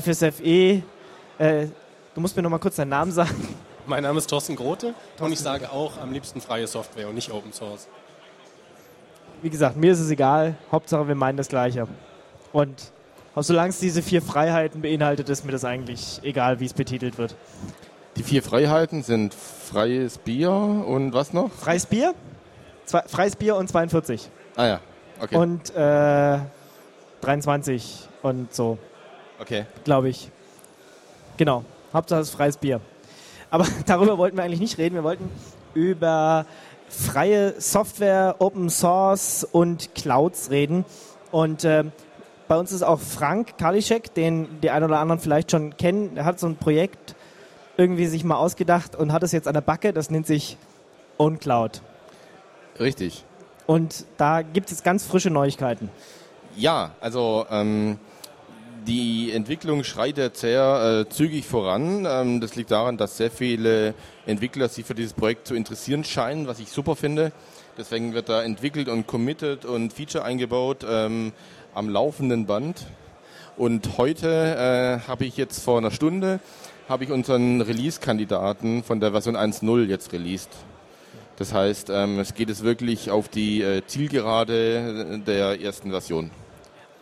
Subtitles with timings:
[0.00, 0.82] FSFE.
[1.38, 1.66] Äh,
[2.14, 3.48] du musst mir noch mal kurz deinen Namen sagen.
[3.86, 7.30] Mein Name ist Thorsten Grote und ich sage auch am liebsten freie Software und nicht
[7.30, 7.86] Open Source.
[9.42, 10.56] Wie gesagt, mir ist es egal.
[10.72, 11.86] Hauptsache, wir meinen das Gleiche.
[12.52, 12.92] Und
[13.36, 17.36] solange es diese vier Freiheiten beinhaltet, ist mir das eigentlich egal, wie es betitelt wird.
[18.16, 21.52] Die vier Freiheiten sind freies Bier und was noch?
[21.52, 22.14] Freies Bier?
[22.86, 24.30] Zwei, freies Bier und 42.
[24.56, 24.80] Ah ja,
[25.20, 25.36] okay.
[25.36, 26.38] Und äh,
[27.20, 28.78] 23 und so.
[29.40, 29.66] Okay.
[29.84, 30.30] Glaube ich.
[31.36, 31.64] Genau.
[31.92, 32.80] Hauptsache es ist freies Bier.
[33.50, 34.94] Aber darüber wollten wir eigentlich nicht reden.
[34.94, 35.30] Wir wollten
[35.74, 36.46] über
[36.88, 40.84] freie Software, Open Source und Clouds reden.
[41.30, 41.84] Und äh,
[42.48, 46.16] bei uns ist auch Frank Kalischek, den die einen oder anderen vielleicht schon kennen.
[46.16, 47.14] Er hat so ein Projekt
[47.76, 49.92] irgendwie sich mal ausgedacht und hat es jetzt an der Backe.
[49.92, 50.56] Das nennt sich
[51.18, 51.82] OwnCloud.
[52.78, 53.24] Richtig.
[53.66, 55.90] Und da gibt es ganz frische Neuigkeiten.
[56.56, 57.98] Ja, also ähm,
[58.86, 62.06] die Entwicklung schreitet sehr äh, zügig voran.
[62.08, 63.94] Ähm, das liegt daran, dass sehr viele
[64.26, 67.32] Entwickler sich für dieses Projekt zu interessieren scheinen, was ich super finde.
[67.76, 71.32] Deswegen wird da entwickelt und committed und Feature eingebaut ähm,
[71.74, 72.86] am laufenden Band.
[73.56, 74.28] Und heute
[75.04, 76.40] äh, habe ich jetzt vor einer Stunde
[76.88, 80.50] habe ich unseren Release-Kandidaten von der Version 1.0 jetzt released.
[81.36, 86.30] Das heißt, ähm, es geht es wirklich auf die äh, Zielgerade der ersten Version.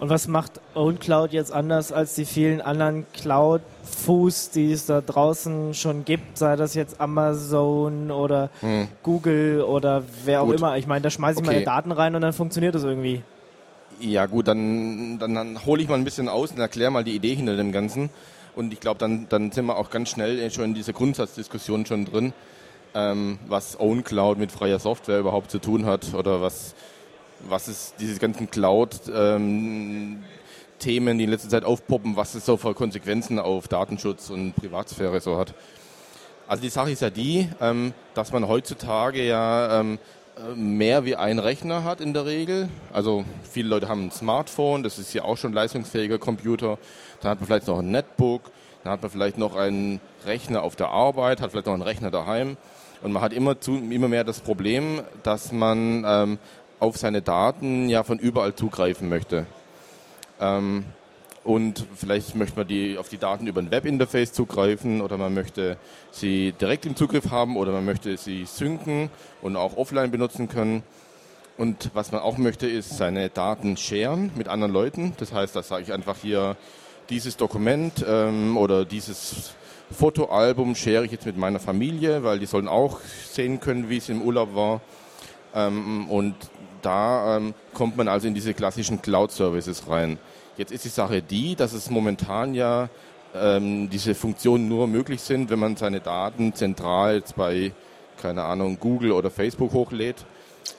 [0.00, 5.72] Und was macht OwnCloud jetzt anders als die vielen anderen Cloud-Fuß, die es da draußen
[5.74, 8.88] schon gibt, sei das jetzt Amazon oder hm.
[9.02, 10.58] Google oder wer auch gut.
[10.58, 10.76] immer?
[10.76, 11.56] Ich meine, da schmeiße ich okay.
[11.56, 13.22] meine Daten rein und dann funktioniert das irgendwie.
[14.00, 17.14] Ja gut, dann, dann, dann hole ich mal ein bisschen aus und erkläre mal die
[17.14, 18.10] Idee hinter dem Ganzen.
[18.56, 22.04] Und ich glaube, dann, dann sind wir auch ganz schnell schon in dieser Grundsatzdiskussion schon
[22.04, 22.32] drin,
[22.94, 26.74] ähm, was OwnCloud mit freier Software überhaupt zu tun hat oder was,
[27.48, 30.24] was ist diese ganzen Cloud-Themen,
[31.18, 35.38] die in letzter Zeit aufpoppen, was es so für Konsequenzen auf Datenschutz und Privatsphäre so
[35.38, 35.54] hat.
[36.46, 39.98] Also die Sache ist ja die, ähm, dass man heutzutage ja ähm,
[40.56, 42.68] mehr wie ein Rechner hat in der Regel.
[42.92, 46.78] Also viele Leute haben ein Smartphone, das ist ja auch schon ein leistungsfähiger Computer.
[47.20, 48.42] Dann hat man vielleicht noch ein Netbook,
[48.82, 52.10] dann hat man vielleicht noch einen Rechner auf der Arbeit, hat vielleicht noch einen Rechner
[52.10, 52.56] daheim.
[53.02, 56.38] Und man hat immer, zu, immer mehr das Problem, dass man ähm,
[56.84, 59.46] auf seine Daten ja von überall zugreifen möchte.
[60.38, 60.84] Ähm,
[61.42, 65.76] und vielleicht möchte man die, auf die Daten über ein Webinterface zugreifen oder man möchte
[66.10, 69.10] sie direkt im Zugriff haben oder man möchte sie synken
[69.42, 70.82] und auch offline benutzen können.
[71.56, 75.14] Und was man auch möchte, ist seine Daten sharen mit anderen Leuten.
[75.18, 76.56] Das heißt, da sage ich einfach hier,
[77.10, 79.54] dieses Dokument ähm, oder dieses
[79.90, 83.00] Fotoalbum share ich jetzt mit meiner Familie, weil die sollen auch
[83.30, 84.80] sehen können, wie es im Urlaub war.
[85.54, 86.34] Ähm, und
[86.84, 90.18] da ähm, kommt man also in diese klassischen Cloud-Services rein.
[90.56, 92.88] Jetzt ist die Sache die, dass es momentan ja
[93.34, 97.72] ähm, diese Funktionen nur möglich sind, wenn man seine Daten zentral bei,
[98.20, 100.24] keine Ahnung, Google oder Facebook hochlädt.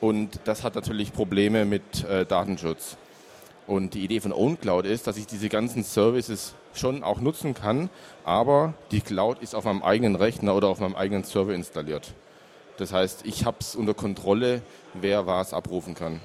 [0.02, 2.98] Und das hat natürlich Probleme mit äh, Datenschutz.
[3.68, 7.90] Und die Idee von OwnCloud ist, dass ich diese ganzen Services schon auch nutzen kann,
[8.24, 12.14] aber die Cloud ist auf meinem eigenen Rechner oder auf meinem eigenen Server installiert.
[12.78, 14.62] Das heißt, ich habe es unter Kontrolle,
[14.94, 16.20] wer was abrufen kann.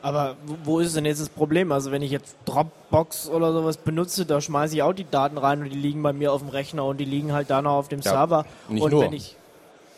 [0.00, 1.72] Aber wo ist denn jetzt das Problem?
[1.72, 5.60] Also wenn ich jetzt Dropbox oder sowas benutze, da schmeiße ich auch die Daten rein
[5.60, 7.88] und die liegen bei mir auf dem Rechner und die liegen halt da noch auf
[7.88, 8.46] dem ja, Server.
[8.68, 9.02] Nicht und nur.
[9.02, 9.36] wenn ich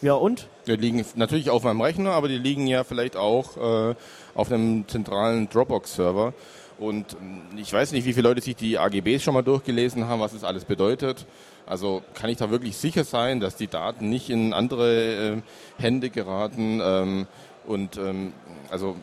[0.01, 0.49] ja und?
[0.67, 3.95] Die liegen natürlich auf meinem Rechner, aber die liegen ja vielleicht auch äh,
[4.35, 6.33] auf einem zentralen Dropbox-Server.
[6.81, 10.21] Und ähm, ich weiß nicht, wie viele Leute sich die AGBs schon mal durchgelesen haben,
[10.21, 11.27] was das alles bedeutet.
[11.67, 15.43] Also kann ich da wirklich sicher sein, dass die Daten nicht in andere äh,
[15.79, 16.81] Hände geraten?
[16.83, 17.27] Ähm,
[17.67, 18.33] und ähm,
[18.71, 18.97] also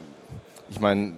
[0.70, 1.14] ich meine,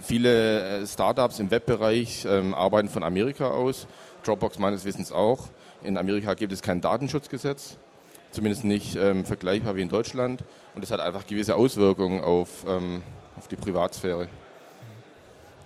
[0.00, 3.88] viele äh, Startups im Webbereich ähm, arbeiten von Amerika aus,
[4.24, 5.48] Dropbox meines Wissens auch.
[5.82, 7.78] In Amerika gibt es kein Datenschutzgesetz,
[8.30, 10.44] zumindest nicht ähm, vergleichbar wie in Deutschland.
[10.74, 13.02] Und das hat einfach gewisse Auswirkungen auf, ähm,
[13.36, 14.28] auf die Privatsphäre.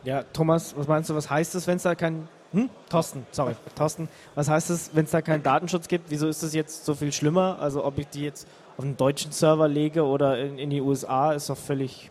[0.05, 2.71] Ja, Thomas, was meinst du, was heißt es, wenn es da kein hm?
[2.89, 6.11] Thorsten, sorry, Thorsten, was heißt es, wenn es da keinen Datenschutz gibt?
[6.11, 7.59] Wieso ist das jetzt so viel schlimmer?
[7.61, 8.47] Also ob ich die jetzt
[8.77, 12.11] auf einen deutschen Server lege oder in, in die USA, ist doch völlig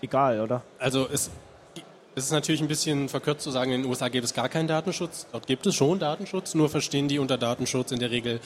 [0.00, 0.62] egal, oder?
[0.78, 1.30] Also es,
[2.14, 4.68] es ist natürlich ein bisschen verkürzt zu sagen, in den USA gibt es gar keinen
[4.68, 5.26] Datenschutz.
[5.32, 8.40] Dort gibt es schon Datenschutz, nur verstehen die unter Datenschutz in der Regel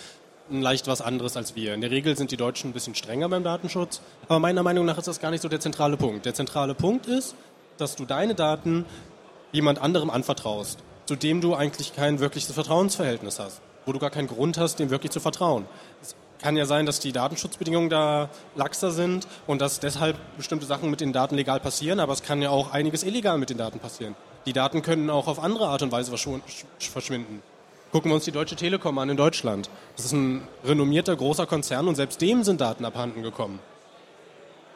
[0.50, 1.74] leicht was anderes als wir.
[1.74, 4.98] In der Regel sind die Deutschen ein bisschen strenger beim Datenschutz, aber meiner Meinung nach
[4.98, 6.24] ist das gar nicht so der zentrale Punkt.
[6.24, 7.34] Der zentrale Punkt ist,
[7.78, 8.84] dass du deine Daten
[9.52, 14.28] jemand anderem anvertraust, zu dem du eigentlich kein wirkliches Vertrauensverhältnis hast, wo du gar keinen
[14.28, 15.64] Grund hast, dem wirklich zu vertrauen.
[16.02, 20.90] Es kann ja sein, dass die Datenschutzbedingungen da laxer sind und dass deshalb bestimmte Sachen
[20.90, 23.78] mit den Daten legal passieren, aber es kann ja auch einiges illegal mit den Daten
[23.80, 24.14] passieren.
[24.46, 27.42] Die Daten können auch auf andere Art und Weise verschwinden.
[27.90, 29.70] Gucken wir uns die Deutsche Telekom an in Deutschland.
[29.96, 33.60] Das ist ein renommierter großer Konzern und selbst dem sind Daten abhanden gekommen.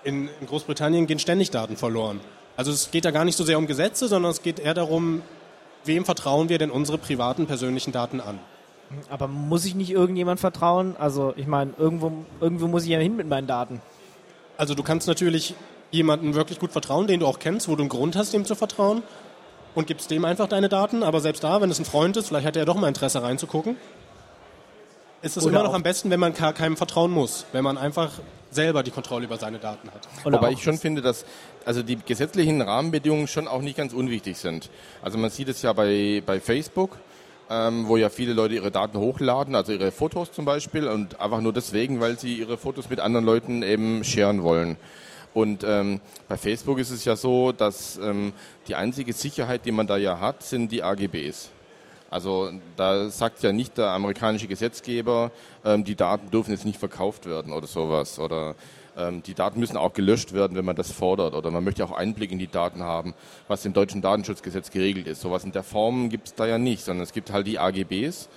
[0.03, 2.21] In, in Großbritannien gehen ständig Daten verloren.
[2.57, 5.23] Also es geht da gar nicht so sehr um Gesetze, sondern es geht eher darum,
[5.85, 8.39] wem vertrauen wir denn unsere privaten persönlichen Daten an.
[9.09, 10.97] Aber muss ich nicht irgendjemand vertrauen?
[10.99, 13.81] Also ich meine, irgendwo, irgendwo muss ich ja hin mit meinen Daten.
[14.59, 15.55] Also du kannst natürlich
[15.91, 18.55] jemandem wirklich gut vertrauen, den du auch kennst, wo du einen Grund hast, dem zu
[18.55, 19.03] vertrauen
[19.75, 21.03] und gibst dem einfach deine Daten.
[21.03, 23.77] Aber selbst da, wenn es ein Freund ist, vielleicht hat er doch mal Interesse reinzugucken,
[25.23, 28.11] ist es immer noch am besten, wenn man keinem vertrauen muss, wenn man einfach
[28.51, 30.09] selber die Kontrolle über seine Daten hat.
[30.25, 31.25] Oder Wobei ich schon finde, dass
[31.67, 34.71] also die gesetzlichen Rahmenbedingungen schon auch nicht ganz unwichtig sind.
[35.03, 36.99] Also man sieht es ja bei, bei Facebook,
[37.51, 41.41] ähm, wo ja viele Leute ihre Daten hochladen, also ihre Fotos zum Beispiel, und einfach
[41.41, 44.77] nur deswegen, weil sie ihre Fotos mit anderen Leuten eben scheren wollen.
[45.35, 48.33] Und ähm, bei Facebook ist es ja so, dass ähm,
[48.69, 51.51] die einzige Sicherheit, die man da ja hat, sind die AGBs.
[52.11, 55.31] Also da sagt ja nicht der amerikanische Gesetzgeber,
[55.65, 58.19] ähm, die Daten dürfen jetzt nicht verkauft werden oder sowas.
[58.19, 58.55] Oder
[59.11, 61.35] die Daten müssen auch gelöscht werden, wenn man das fordert.
[61.35, 63.15] Oder man möchte auch Einblick in die Daten haben,
[63.49, 65.21] was im deutschen Datenschutzgesetz geregelt ist.
[65.21, 68.29] Sowas in der Form gibt es da ja nicht, sondern es gibt halt die AGBs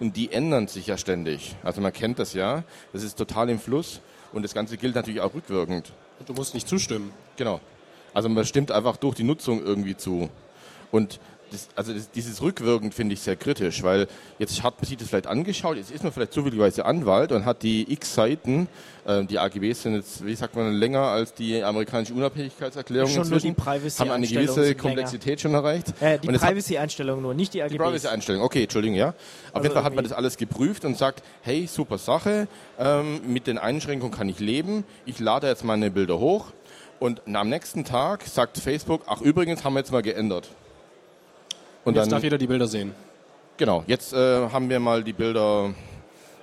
[0.00, 1.56] und die ändern sich ja ständig.
[1.62, 4.00] Also man kennt das ja, das ist total im Fluss
[4.32, 5.92] und das Ganze gilt natürlich auch rückwirkend.
[6.18, 7.12] Und du musst nicht zustimmen.
[7.36, 7.60] Genau.
[8.12, 10.28] Also man stimmt einfach durch die Nutzung irgendwie zu.
[10.90, 11.20] Und
[11.50, 14.06] das, also das, dieses rückwirkend finde ich sehr kritisch, weil
[14.38, 17.62] jetzt hat man sich das vielleicht angeschaut, jetzt ist man vielleicht zufälligerweise Anwalt und hat
[17.62, 18.68] die x Seiten,
[19.04, 23.48] äh, die AGBs sind jetzt, wie sagt man, länger als die amerikanische Unabhängigkeitserklärung schon inzwischen,
[23.48, 25.94] nur die Privacy haben eine gewisse Komplexität schon erreicht.
[26.00, 27.72] Äh, die Privacy-Einstellung nur, nicht die AGBs.
[27.72, 29.08] Die Privacy-Einstellung, okay, Entschuldigung, ja.
[29.08, 29.14] Auf
[29.54, 32.48] also jeden Fall hat man das alles geprüft und sagt, hey, super Sache,
[32.78, 36.46] ähm, mit den Einschränkungen kann ich leben, ich lade jetzt meine Bilder hoch
[37.00, 40.50] und am nächsten Tag sagt Facebook, ach übrigens haben wir jetzt mal geändert.
[41.84, 42.92] Und jetzt dann, darf jeder die Bilder sehen.
[43.56, 45.74] Genau, jetzt äh, haben wir mal die Bilder,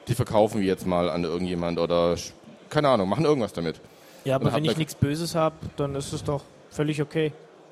[0.07, 2.15] die verkaufen wir jetzt mal an irgendjemand oder
[2.69, 3.79] keine Ahnung, machen irgendwas damit.
[4.25, 7.31] Ja, aber wenn ich nichts Böses habe, dann ist es doch völlig okay.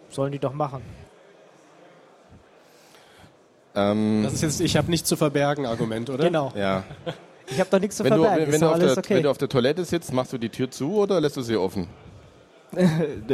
[0.10, 0.82] Sollen die doch machen.
[3.76, 6.24] Ähm, das ist jetzt, ich habe nichts zu verbergen, Argument, oder?
[6.24, 6.52] Genau.
[6.56, 6.84] Ja.
[7.48, 8.46] Ich habe doch nichts zu wenn verbergen.
[8.46, 9.16] Du, wenn, du der, okay.
[9.18, 11.56] wenn, du auf der, Toilette sitzt, machst du die Tür zu oder lässt du sie
[11.56, 11.88] offen?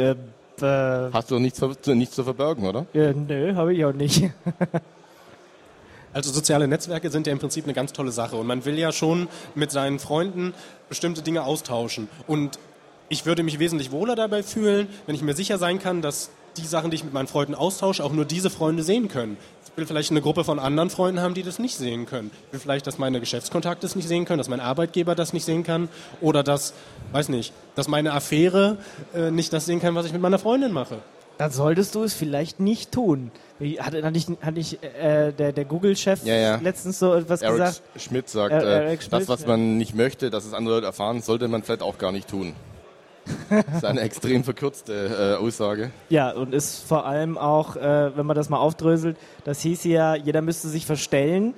[0.60, 2.86] äh, äh, Hast du nichts, nichts zu verbergen, oder?
[2.92, 4.30] Ja, nö, habe ich auch nicht.
[6.14, 8.92] Also soziale Netzwerke sind ja im Prinzip eine ganz tolle Sache und man will ja
[8.92, 10.52] schon mit seinen Freunden
[10.90, 12.06] bestimmte Dinge austauschen.
[12.26, 12.58] Und
[13.08, 16.66] ich würde mich wesentlich wohler dabei fühlen, wenn ich mir sicher sein kann, dass die
[16.66, 19.36] Sachen, die ich mit meinen Freunden austausche, auch nur diese Freunde sehen können.
[19.64, 22.30] Ich will vielleicht eine Gruppe von anderen Freunden haben, die das nicht sehen können.
[22.48, 25.44] Ich will vielleicht, dass meine Geschäftskontakte es nicht sehen können, dass mein Arbeitgeber das nicht
[25.44, 25.88] sehen kann
[26.20, 26.74] oder dass,
[27.12, 28.76] weiß nicht, dass meine Affäre
[29.14, 30.98] äh, nicht das sehen kann, was ich mit meiner Freundin mache.
[31.38, 33.30] Dann solltest du es vielleicht nicht tun.
[33.78, 36.56] Hatte, hatte ich, hatte ich äh, der, der Google-Chef ja, ja.
[36.56, 37.82] letztens so etwas Eric gesagt?
[37.96, 41.48] Schmidt sagt, äh, Schmidt, das, was man nicht möchte, dass es andere Leute erfahren, sollte
[41.48, 42.54] man vielleicht auch gar nicht tun.
[43.48, 45.90] Das ist eine extrem verkürzte äh, Aussage.
[46.08, 50.14] Ja, und ist vor allem auch, äh, wenn man das mal aufdröselt, das hieß ja,
[50.14, 51.54] jeder müsste sich verstellen,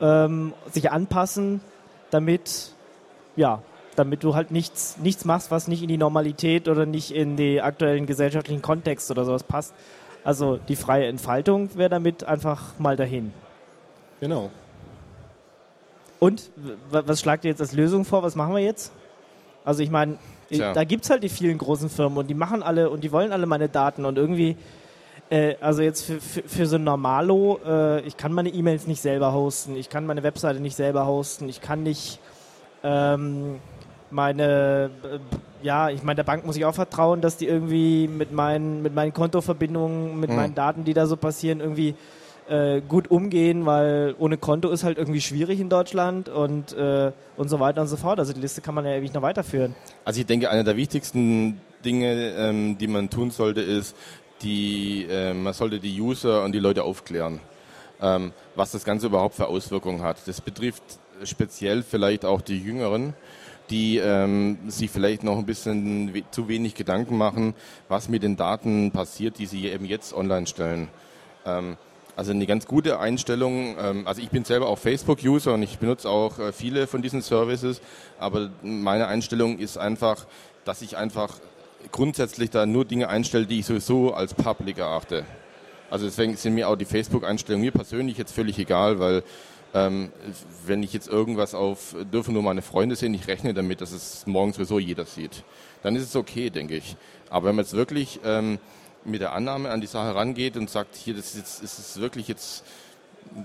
[0.00, 1.60] ähm, sich anpassen,
[2.10, 2.72] damit,
[3.36, 3.62] ja,
[3.96, 7.60] damit du halt nichts, nichts machst, was nicht in die Normalität oder nicht in den
[7.60, 9.74] aktuellen gesellschaftlichen Kontext oder sowas passt.
[10.22, 13.32] Also die freie Entfaltung wäre damit einfach mal dahin.
[14.20, 14.50] Genau.
[16.18, 16.50] Und
[16.90, 18.22] was schlagt ihr jetzt als Lösung vor?
[18.22, 18.92] Was machen wir jetzt?
[19.64, 20.18] Also ich meine,
[20.56, 20.72] Tja.
[20.72, 23.32] Da gibt es halt die vielen großen Firmen und die machen alle und die wollen
[23.32, 24.56] alle meine Daten und irgendwie,
[25.30, 29.00] äh, also jetzt für, für, für so ein Normalo, äh, ich kann meine E-Mails nicht
[29.00, 32.18] selber hosten, ich kann meine Webseite nicht selber hosten, ich kann nicht
[32.82, 33.60] ähm,
[34.10, 35.18] meine, äh,
[35.62, 38.94] ja, ich meine, der Bank muss ich auch vertrauen, dass die irgendwie mit meinen, mit
[38.94, 40.36] meinen Kontoverbindungen, mit hm.
[40.36, 41.94] meinen Daten, die da so passieren, irgendwie
[42.50, 47.48] äh, gut umgehen, weil ohne Konto ist halt irgendwie schwierig in Deutschland und, äh, und
[47.48, 48.18] so weiter und so fort.
[48.18, 49.74] Also die Liste kann man ja ewig noch weiterführen.
[50.04, 53.96] Also ich denke, einer der wichtigsten Dinge, ähm, die man tun sollte, ist,
[54.42, 57.40] die, äh, man sollte die User und die Leute aufklären,
[58.02, 60.16] ähm, was das Ganze überhaupt für Auswirkungen hat.
[60.26, 60.82] Das betrifft
[61.24, 63.14] speziell vielleicht auch die Jüngeren,
[63.68, 67.54] die ähm, sich vielleicht noch ein bisschen we zu wenig Gedanken machen,
[67.88, 70.88] was mit den Daten passiert, die sie eben jetzt online stellen.
[71.46, 71.76] Ähm,
[72.16, 73.76] also eine ganz gute Einstellung.
[73.78, 77.22] Ähm, also ich bin selber auch Facebook-User und ich benutze auch äh, viele von diesen
[77.22, 77.80] Services.
[78.18, 80.26] Aber meine Einstellung ist einfach,
[80.64, 81.38] dass ich einfach
[81.92, 85.24] grundsätzlich da nur Dinge einstelle, die ich sowieso als public erachte.
[85.90, 89.22] Also deswegen sind mir auch die Facebook-Einstellungen mir persönlich jetzt völlig egal, weil
[89.72, 90.10] ähm,
[90.66, 94.26] wenn ich jetzt irgendwas auf, dürfen nur meine Freunde sehen, ich rechne damit, dass es
[94.26, 95.44] morgen sowieso jeder sieht.
[95.82, 96.96] Dann ist es okay, denke ich.
[97.28, 98.58] Aber wenn man jetzt wirklich ähm,
[99.04, 102.00] mit der Annahme an die Sache rangeht und sagt, hier, das ist, jetzt, ist es
[102.00, 102.64] wirklich jetzt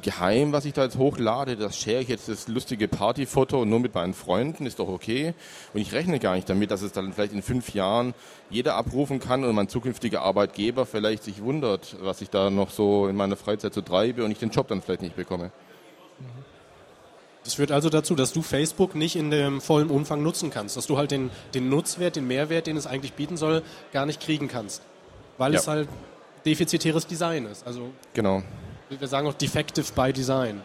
[0.01, 3.93] geheim, was ich da jetzt hochlade, das share ich jetzt das lustige Partyfoto nur mit
[3.93, 5.33] meinen Freunden, ist doch okay.
[5.74, 8.13] Und ich rechne gar nicht damit, dass es dann vielleicht in fünf Jahren
[8.50, 13.07] jeder abrufen kann und mein zukünftiger Arbeitgeber vielleicht sich wundert, was ich da noch so
[13.07, 15.51] in meiner Freizeit so treibe und ich den Job dann vielleicht nicht bekomme.
[17.43, 20.88] Das führt also dazu, dass du Facebook nicht in dem vollen Umfang nutzen kannst, dass
[20.88, 23.62] du halt den, den Nutzwert, den Mehrwert, den es eigentlich bieten soll,
[23.93, 24.81] gar nicht kriegen kannst,
[25.38, 25.60] weil ja.
[25.60, 25.88] es halt
[26.46, 27.65] defizitäres Design ist.
[27.65, 28.42] Also genau
[28.89, 30.62] wir sagen auch defective by design.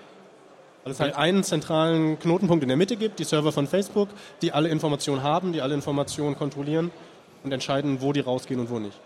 [0.85, 4.09] Weil es halt einen zentralen Knotenpunkt in der Mitte gibt, die Server von Facebook,
[4.41, 6.91] die alle Informationen haben, die alle Informationen kontrollieren
[7.45, 8.99] und entscheiden, wo die rausgehen und wo nicht.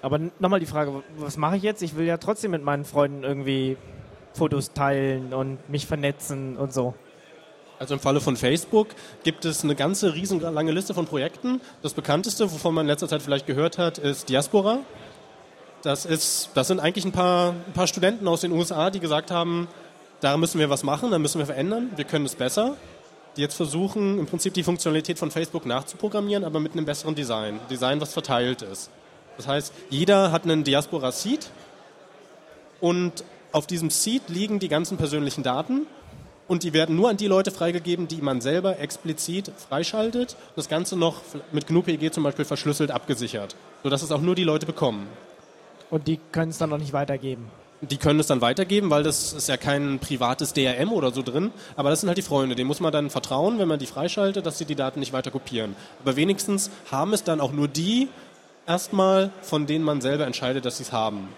[0.00, 1.82] Aber nochmal die Frage, was mache ich jetzt?
[1.82, 3.76] Ich will ja trotzdem mit meinen Freunden irgendwie
[4.32, 6.94] Fotos teilen und mich vernetzen und so.
[7.78, 8.88] Also im Falle von Facebook
[9.22, 11.60] gibt es eine ganze riesenlange Liste von Projekten.
[11.82, 14.80] Das bekannteste, wovon man in letzter Zeit vielleicht gehört hat, ist Diaspora.
[15.82, 19.30] Das, ist, das sind eigentlich ein paar, ein paar Studenten aus den USA, die gesagt
[19.30, 19.68] haben,
[20.20, 22.76] da müssen wir was machen, da müssen wir verändern, wir können es besser.
[23.36, 27.60] Die jetzt versuchen, im Prinzip die Funktionalität von Facebook nachzuprogrammieren, aber mit einem besseren Design.
[27.70, 28.90] Design, was verteilt ist.
[29.36, 31.48] Das heißt, jeder hat einen Diaspora-Seed
[32.80, 35.86] und auf diesem Seed liegen die ganzen persönlichen Daten
[36.48, 40.36] und die werden nur an die Leute freigegeben, die man selber explizit freischaltet.
[40.56, 43.54] Das Ganze noch mit GNU-PG zum Beispiel verschlüsselt abgesichert,
[43.84, 45.06] sodass es auch nur die Leute bekommen.
[45.90, 47.50] Und die können es dann noch nicht weitergeben.
[47.80, 51.52] Die können es dann weitergeben, weil das ist ja kein privates DRM oder so drin.
[51.76, 52.56] Aber das sind halt die Freunde.
[52.56, 55.30] Denen muss man dann vertrauen, wenn man die freischaltet, dass sie die Daten nicht weiter
[55.30, 55.76] kopieren.
[56.02, 58.08] Aber wenigstens haben es dann auch nur die
[58.66, 61.28] erstmal, von denen man selber entscheidet, dass sie es haben.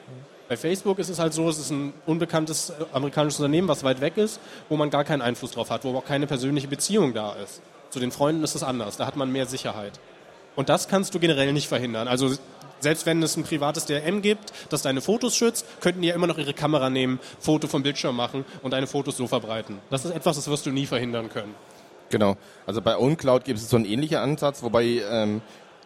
[0.49, 4.17] Bei Facebook ist es halt so, es ist ein unbekanntes amerikanisches Unternehmen, was weit weg
[4.17, 7.61] ist, wo man gar keinen Einfluss drauf hat, wo auch keine persönliche Beziehung da ist.
[7.91, 10.01] Zu den Freunden ist es anders, da hat man mehr Sicherheit.
[10.57, 12.09] Und das kannst du generell nicht verhindern.
[12.09, 12.35] Also
[12.81, 16.27] selbst wenn es ein privates DRM gibt, das deine Fotos schützt, könnten die ja immer
[16.27, 19.79] noch ihre Kamera nehmen, Foto vom Bildschirm machen und deine Fotos so verbreiten.
[19.91, 21.55] Das ist etwas, das wirst du nie verhindern können.
[22.11, 22.37] Genau.
[22.67, 25.43] Also bei OwnCloud gibt es so einen ähnlichen Ansatz, wobei ähm,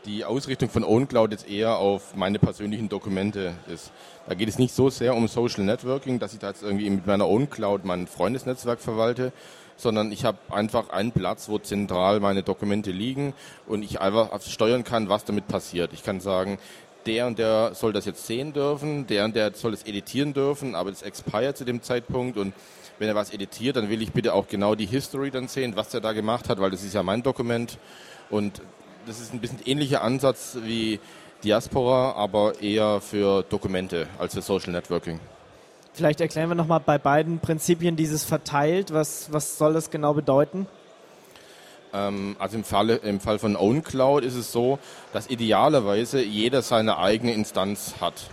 [0.07, 3.93] die Ausrichtung von OwnCloud jetzt eher auf meine persönlichen Dokumente ist.
[4.27, 7.07] Da geht es nicht so sehr um Social Networking, dass ich da jetzt irgendwie mit
[7.07, 9.33] meiner OwnCloud mein Freundesnetzwerk verwalte,
[9.77, 13.35] sondern ich habe einfach einen Platz, wo zentral meine Dokumente liegen
[13.67, 15.93] und ich einfach steuern kann, was damit passiert.
[15.93, 16.59] Ich kann sagen,
[17.07, 20.75] der und der soll das jetzt sehen dürfen, der und der soll es editieren dürfen,
[20.75, 22.55] aber das expired zu dem Zeitpunkt und
[22.99, 25.93] wenn er was editiert, dann will ich bitte auch genau die History dann sehen, was
[25.93, 27.79] er da gemacht hat, weil das ist ja mein Dokument
[28.31, 28.63] und
[29.07, 31.01] das ist ein bisschen ähnlicher Ansatz wie
[31.43, 35.21] Diaspora, aber eher für Dokumente als für Social Networking.
[35.95, 38.93] Vielleicht erklären wir nochmal bei beiden Prinzipien dieses verteilt.
[38.93, 40.67] Was, was soll das genau bedeuten?
[41.93, 44.81] Ähm, also im Fall, im Fall von OwnCloud ist es so,
[45.13, 48.29] dass idealerweise jeder seine eigene Instanz hat.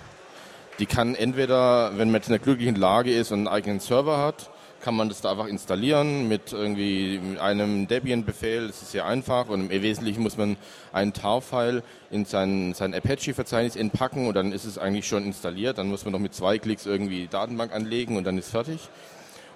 [0.79, 4.17] Die kann entweder, wenn man jetzt in einer glücklichen Lage ist und einen eigenen Server
[4.17, 4.49] hat,
[4.81, 8.67] kann man das da einfach installieren mit irgendwie einem Debian-Befehl.
[8.67, 10.57] Das ist sehr einfach und im Wesentlichen muss man
[10.91, 15.77] einen TAR-File in sein, sein Apache-Verzeichnis entpacken und dann ist es eigentlich schon installiert.
[15.77, 18.89] Dann muss man noch mit zwei Klicks irgendwie die Datenbank anlegen und dann ist fertig.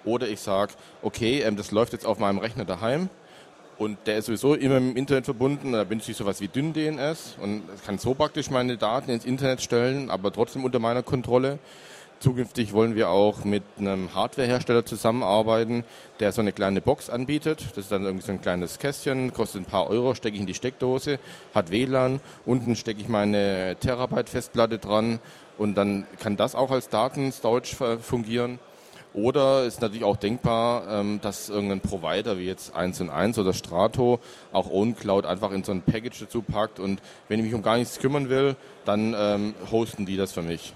[0.06, 3.10] Oder ich sage, okay, ähm, das läuft jetzt auf meinem Rechner daheim
[3.78, 5.74] und der ist sowieso immer im Internet verbunden.
[5.74, 10.10] Da bin ich sowas wie Dünn-DNS und kann so praktisch meine Daten ins Internet stellen,
[10.10, 11.60] aber trotzdem unter meiner Kontrolle.
[12.20, 15.84] Zukünftig wollen wir auch mit einem Hardwarehersteller zusammenarbeiten,
[16.20, 17.66] der so eine kleine Box anbietet.
[17.72, 20.48] Das ist dann irgendwie so ein kleines Kästchen, kostet ein paar Euro, stecke ich in
[20.48, 21.20] die Steckdose,
[21.54, 25.20] hat WLAN, unten stecke ich meine Terabyte Festplatte dran
[25.58, 28.60] und dann kann das auch als Datenstorage fungieren.
[29.14, 33.54] Oder ist natürlich auch denkbar, ähm, dass irgendein Provider wie jetzt 1 und 1 oder
[33.54, 34.20] Strato
[34.52, 37.78] auch OwnCloud einfach in so ein Package dazu packt und wenn ich mich um gar
[37.78, 40.74] nichts kümmern will, dann ähm, hosten die das für mich.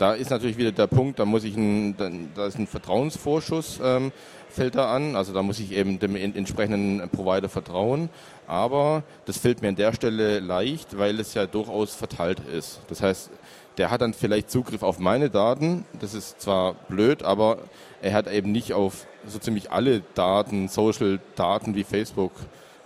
[0.00, 1.94] Da ist natürlich wieder der Punkt, da muss ich ein,
[2.34, 4.12] da ist ein Vertrauensvorschuss ähm,
[4.48, 8.08] fällt da an, also da muss ich eben dem entsprechenden Provider vertrauen,
[8.46, 12.80] aber das fällt mir an der Stelle leicht, weil es ja durchaus verteilt ist.
[12.88, 13.28] Das heißt,
[13.76, 17.58] der hat dann vielleicht Zugriff auf meine Daten, das ist zwar blöd, aber
[18.00, 22.32] er hat eben nicht auf so ziemlich alle Daten, Social-Daten wie Facebook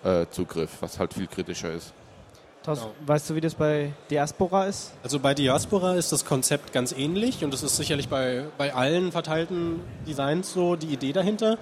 [0.03, 1.95] äh, Zugriff, was halt viel kritischer ist.
[2.65, 2.93] Genau.
[3.07, 4.93] weißt du, wie das bei Diaspora ist?
[5.03, 9.13] Also bei Diaspora ist das Konzept ganz ähnlich und das ist sicherlich bei, bei allen
[9.13, 11.59] verteilten Designs so die Idee dahinter.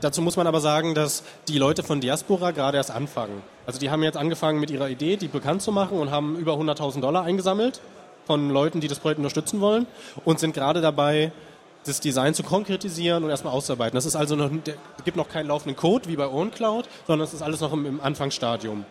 [0.00, 3.42] Dazu muss man aber sagen, dass die Leute von Diaspora gerade erst anfangen.
[3.66, 6.54] Also die haben jetzt angefangen mit ihrer Idee, die bekannt zu machen und haben über
[6.54, 7.80] 100.000 Dollar eingesammelt
[8.26, 9.86] von Leuten, die das Projekt unterstützen wollen
[10.24, 11.32] und sind gerade dabei,
[11.84, 13.94] das Design zu konkretisieren und erstmal auszuarbeiten.
[13.94, 17.34] Das ist also noch, es gibt noch keinen laufenden Code wie bei OwnCloud, sondern es
[17.34, 18.84] ist alles noch im, im Anfangsstadium.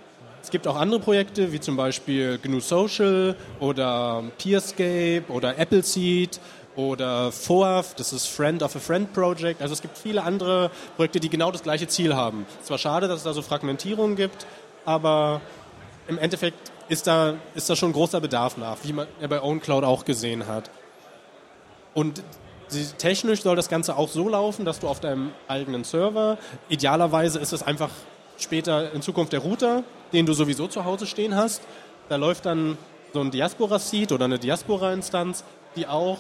[0.44, 6.38] Es gibt auch andere Projekte, wie zum Beispiel GNU Social oder Peerscape oder Appleseed
[6.76, 9.62] oder FOAF, das ist Friend of a Friend Project.
[9.62, 12.46] Also es gibt viele andere Projekte, die genau das gleiche Ziel haben.
[12.62, 14.46] Es war schade, dass es da so Fragmentierungen gibt,
[14.84, 15.40] aber
[16.10, 19.86] im Endeffekt ist da, ist da schon großer Bedarf nach, wie man ja bei OwnCloud
[19.86, 20.70] auch gesehen hat.
[21.94, 22.22] Und
[22.98, 27.54] technisch soll das Ganze auch so laufen, dass du auf deinem eigenen Server, idealerweise ist
[27.54, 27.92] es einfach
[28.44, 31.64] später in Zukunft der Router, den du sowieso zu Hause stehen hast.
[32.10, 32.78] Da läuft dann
[33.14, 35.44] so ein Diaspora-Seed oder eine Diaspora-Instanz,
[35.76, 36.20] die auch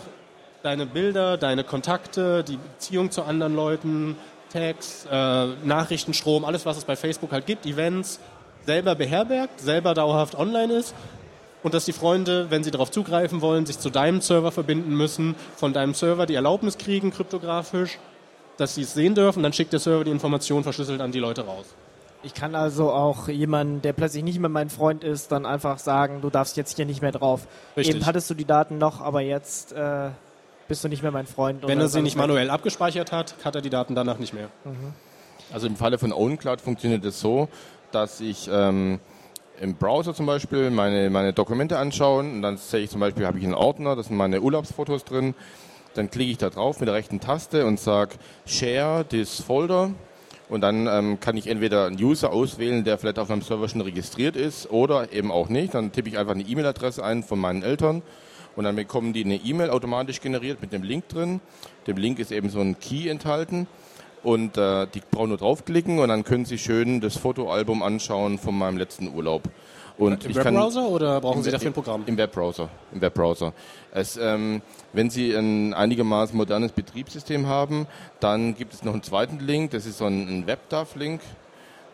[0.63, 4.15] deine Bilder, deine Kontakte, die Beziehung zu anderen Leuten,
[4.51, 8.19] Tags, äh, Nachrichtenstrom, alles, was es bei Facebook halt gibt, Events,
[8.65, 10.95] selber beherbergt, selber dauerhaft online ist
[11.63, 15.35] und dass die Freunde, wenn sie darauf zugreifen wollen, sich zu deinem Server verbinden müssen,
[15.55, 17.97] von deinem Server die Erlaubnis kriegen, kryptografisch,
[18.57, 21.45] dass sie es sehen dürfen, dann schickt der Server die Information verschlüsselt an die Leute
[21.45, 21.65] raus.
[22.23, 26.21] Ich kann also auch jemanden, der plötzlich nicht mehr mein Freund ist, dann einfach sagen,
[26.21, 27.47] du darfst jetzt hier nicht mehr drauf.
[27.75, 27.95] Richtig.
[27.95, 30.09] Eben hattest du die Daten noch, aber jetzt äh,
[30.69, 31.67] bist du nicht mehr mein Freund.
[31.67, 34.47] Wenn er sie nicht manuell abgespeichert hat, hat er die Daten danach nicht mehr.
[34.63, 34.93] Mhm.
[35.51, 37.49] Also im Falle von OwnCloud funktioniert es so,
[37.91, 38.99] dass ich ähm,
[39.59, 43.37] im Browser zum Beispiel meine, meine Dokumente anschaue und dann sehe ich zum Beispiel, habe
[43.37, 45.35] ich einen Ordner, da sind meine Urlaubsfotos drin.
[45.93, 48.15] Dann klicke ich da drauf mit der rechten Taste und sage
[48.45, 49.91] Share this Folder.
[50.53, 53.81] Und dann ähm, kann ich entweder einen User auswählen, der vielleicht auf meinem Server schon
[53.81, 55.73] registriert ist oder eben auch nicht.
[55.73, 58.03] Dann tippe ich einfach eine E-Mail-Adresse ein von meinen Eltern
[58.55, 61.41] und dann bekommen die eine E-Mail automatisch generiert mit dem Link drin.
[61.87, 63.65] Dem Link ist eben so ein Key enthalten
[64.21, 68.55] und äh, die brauchen nur draufklicken und dann können sie schön das Fotoalbum anschauen von
[68.55, 69.49] meinem letzten Urlaub.
[70.03, 72.03] Und Im Webbrowser oder brauchen Sie dafür ein Programm?
[72.05, 72.69] Im Webbrowser.
[72.91, 73.53] Im Webbrowser.
[73.93, 77.87] Es, ähm, wenn Sie ein einigermaßen modernes Betriebssystem haben,
[78.19, 79.71] dann gibt es noch einen zweiten Link.
[79.71, 81.21] Das ist so ein, ein WebDAV-Link.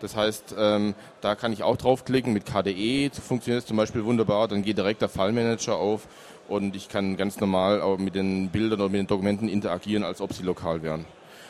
[0.02, 2.34] Das heißt, ähm, da kann ich auch draufklicken.
[2.34, 4.48] Mit KDE funktioniert es zum Beispiel wunderbar.
[4.48, 6.08] Dann geht direkt der File-Manager auf
[6.48, 10.20] und ich kann ganz normal auch mit den Bildern oder mit den Dokumenten interagieren, als
[10.20, 11.06] ob sie lokal wären.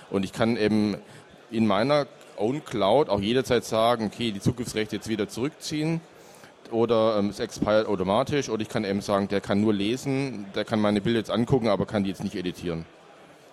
[0.10, 0.98] Und ich kann eben
[1.51, 6.02] in meiner Own Cloud auch jederzeit sagen, okay, die Zugriffsrechte jetzt wieder zurückziehen
[6.71, 10.65] oder ähm, es expired automatisch oder ich kann eben sagen, der kann nur lesen, der
[10.65, 12.86] kann meine Bilder jetzt angucken, aber kann die jetzt nicht editieren.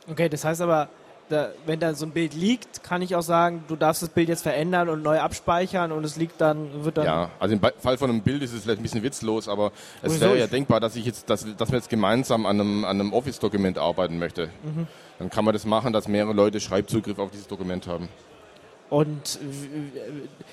[0.08, 0.88] Okay, das heißt aber,
[1.28, 4.28] da, wenn da so ein Bild liegt, kann ich auch sagen, du darfst das Bild
[4.28, 7.04] jetzt verändern und neu abspeichern und es liegt dann, wird dann.
[7.04, 10.20] Ja, also im Fall von einem Bild ist es vielleicht ein bisschen witzlos, aber es
[10.20, 13.12] wäre ja denkbar, dass ich jetzt, dass, dass man jetzt gemeinsam an einem, an einem
[13.12, 14.48] Office-Dokument arbeiten möchte.
[14.62, 14.86] Mhm.
[15.18, 18.08] Dann kann man das machen, dass mehrere Leute Schreibzugriff auf dieses Dokument haben.
[18.88, 19.38] Und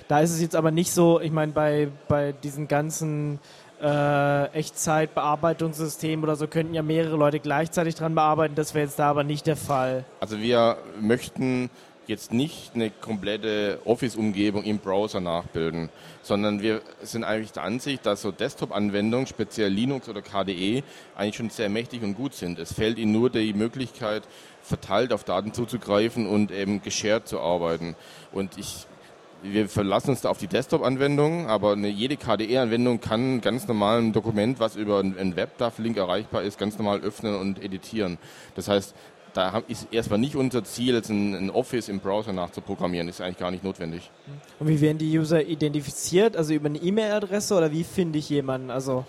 [0.07, 3.39] da ist es jetzt aber nicht so, ich meine, bei, bei diesen ganzen
[3.81, 8.55] äh, Echtzeitbearbeitungssystemen oder so könnten ja mehrere Leute gleichzeitig dran bearbeiten.
[8.55, 10.05] Das wäre jetzt da aber nicht der Fall.
[10.19, 11.69] Also wir möchten
[12.07, 15.89] jetzt nicht eine komplette Office-Umgebung im Browser nachbilden,
[16.21, 20.83] sondern wir sind eigentlich der Ansicht, dass so Desktop-Anwendungen, speziell Linux oder KDE,
[21.15, 22.59] eigentlich schon sehr mächtig und gut sind.
[22.59, 24.23] Es fällt ihnen nur die Möglichkeit,
[24.63, 27.95] verteilt auf Daten zuzugreifen und eben geshared zu arbeiten.
[28.31, 28.87] Und ich
[29.43, 34.13] wir verlassen uns da auf die Desktop-Anwendung, aber eine, jede KDE-Anwendung kann ganz normal ein
[34.13, 38.17] Dokument, was über einen WebDAV-Link erreichbar ist, ganz normal öffnen und editieren.
[38.55, 38.95] Das heißt,
[39.33, 43.09] da ist erstmal nicht unser Ziel, jetzt ein, Office im Browser nachzuprogrammieren.
[43.09, 44.11] Ist eigentlich gar nicht notwendig.
[44.59, 46.37] Und wie werden die User identifiziert?
[46.37, 48.69] Also über eine E-Mail-Adresse oder wie finde ich jemanden?
[48.69, 49.05] Also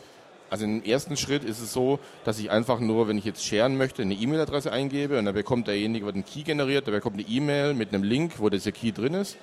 [0.54, 3.76] also im ersten Schritt ist es so, dass ich einfach nur, wenn ich jetzt sharen
[3.76, 7.26] möchte, eine E-Mail-Adresse eingebe und dann bekommt derjenige, wird einen Key generiert, der bekommt eine
[7.26, 9.36] E-Mail mit einem Link, wo dieser Key drin ist.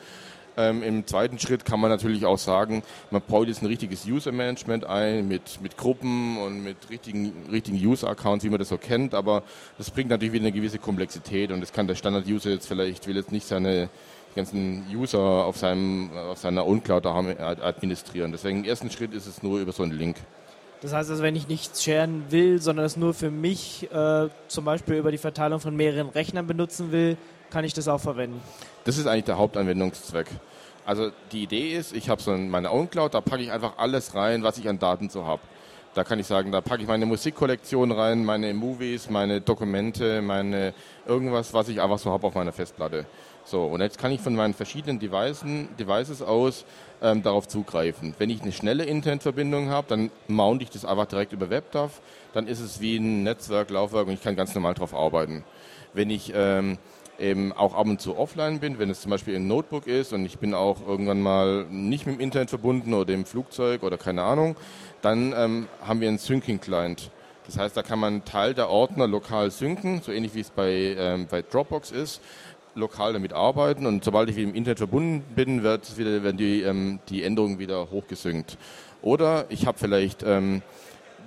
[0.56, 4.86] Ähm, Im zweiten Schritt kann man natürlich auch sagen, man baut jetzt ein richtiges User-Management
[4.86, 9.44] ein mit, mit Gruppen und mit richtigen, richtigen User-Accounts, wie man das so kennt, aber
[9.78, 13.18] das bringt natürlich wieder eine gewisse Komplexität und das kann der Standard-User jetzt vielleicht, will
[13.18, 13.90] jetzt nicht seine
[14.34, 18.32] ganzen User auf, seinem, auf seiner Own-Cloud administrieren.
[18.32, 20.16] Deswegen im ersten Schritt ist es nur über so einen Link.
[20.82, 24.66] Das heißt also, wenn ich nichts sharen will, sondern es nur für mich äh, zum
[24.66, 27.18] Beispiel über die Verteilung von mehreren Rechnern benutzen will,
[27.52, 28.42] kann ich das auch verwenden.
[28.86, 30.28] Das ist eigentlich der Hauptanwendungszweck.
[30.84, 34.16] Also die Idee ist, ich habe so meine Own Cloud, da packe ich einfach alles
[34.16, 35.42] rein, was ich an Daten so habe.
[35.94, 40.74] Da kann ich sagen, da packe ich meine Musikkollektion rein, meine Movies, meine Dokumente, meine
[41.06, 43.06] irgendwas, was ich einfach so habe auf meiner Festplatte.
[43.44, 45.44] So, und jetzt kann ich von meinen verschiedenen Devices,
[45.80, 46.66] Devices aus
[47.02, 48.14] ähm, darauf zugreifen.
[48.18, 51.92] Wenn ich eine schnelle Internetverbindung habe, dann mount ich das einfach direkt über WebDAV.
[52.34, 55.44] Dann ist es wie ein Netzwerk, Laufwerk und ich kann ganz normal darauf arbeiten.
[55.94, 56.78] Wenn ich ähm,
[57.20, 60.26] eben auch ab und zu offline bin, wenn es zum Beispiel ein Notebook ist und
[60.26, 64.24] ich bin auch irgendwann mal nicht mit dem Internet verbunden oder im Flugzeug oder keine
[64.24, 64.56] Ahnung,
[65.02, 67.12] dann ähm, haben wir einen Syncing-Client.
[67.48, 70.96] Das heißt, da kann man Teil der Ordner lokal synken, so ähnlich wie es bei,
[70.98, 72.22] ähm, bei Dropbox ist.
[72.76, 77.00] Lokal damit arbeiten und sobald ich im Internet verbunden bin, wird wieder, werden die, ähm,
[77.10, 78.58] die Änderungen wieder hochgesynkt.
[79.02, 80.62] Oder ich habe vielleicht ähm,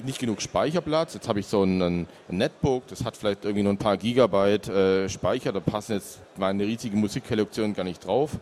[0.04, 1.14] nicht genug Speicherplatz.
[1.14, 4.68] Jetzt habe ich so ein, ein, Netbook, das hat vielleicht irgendwie nur ein paar Gigabyte
[4.68, 8.38] äh, Speicher, da passen jetzt meine riesige Musikkollektion gar nicht drauf.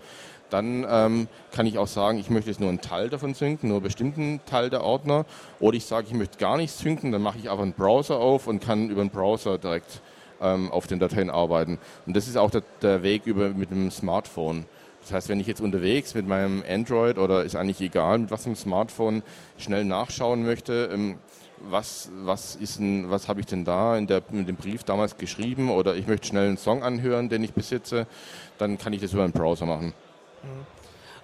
[0.50, 3.78] Dann ähm, kann ich auch sagen, ich möchte jetzt nur einen Teil davon synken, nur
[3.78, 5.24] einen bestimmten Teil der Ordner.
[5.60, 8.46] Oder ich sage, ich möchte gar nicht synken, dann mache ich einfach einen Browser auf
[8.46, 10.02] und kann über den Browser direkt
[10.42, 11.78] auf den Dateien arbeiten.
[12.06, 14.66] Und das ist auch der, der Weg über mit dem Smartphone.
[15.02, 18.46] Das heißt, wenn ich jetzt unterwegs mit meinem Android oder ist eigentlich egal, mit was
[18.46, 19.22] einem Smartphone
[19.58, 21.16] schnell nachschauen möchte, ähm,
[21.70, 25.16] was, was, ist ein, was habe ich denn da in, der, in dem Brief damals
[25.16, 28.06] geschrieben oder ich möchte schnell einen Song anhören, den ich besitze,
[28.58, 29.92] dann kann ich das über einen Browser machen.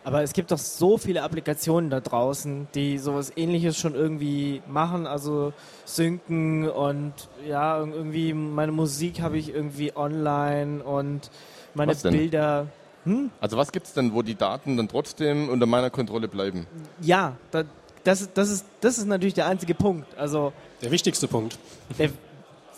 [0.05, 5.07] Aber es gibt doch so viele Applikationen da draußen, die sowas ähnliches schon irgendwie machen,
[5.07, 5.53] also
[5.85, 7.13] synken und
[7.47, 11.31] ja, irgendwie meine Musik habe ich irgendwie online und
[11.75, 12.69] meine Bilder.
[13.05, 13.31] Hm?
[13.41, 16.67] Also was gibt es denn, wo die Daten dann trotzdem unter meiner Kontrolle bleiben?
[17.01, 17.65] Ja, da,
[18.05, 20.07] das, das, ist, das ist natürlich der einzige Punkt.
[20.17, 21.59] Also der wichtigste Punkt.
[21.99, 22.11] Der,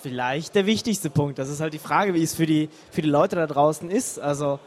[0.03, 1.39] vielleicht der wichtigste Punkt.
[1.39, 4.19] Das ist halt die Frage, wie es für die, für die Leute da draußen ist.
[4.19, 4.59] Also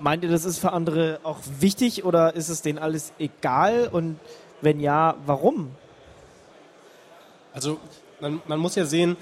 [0.00, 3.88] meint ihr, das ist für andere auch wichtig oder ist es denen alles egal?
[3.90, 4.18] Und
[4.60, 5.70] wenn ja, warum?
[7.52, 7.78] Also
[8.20, 9.16] man, man muss ja sehen,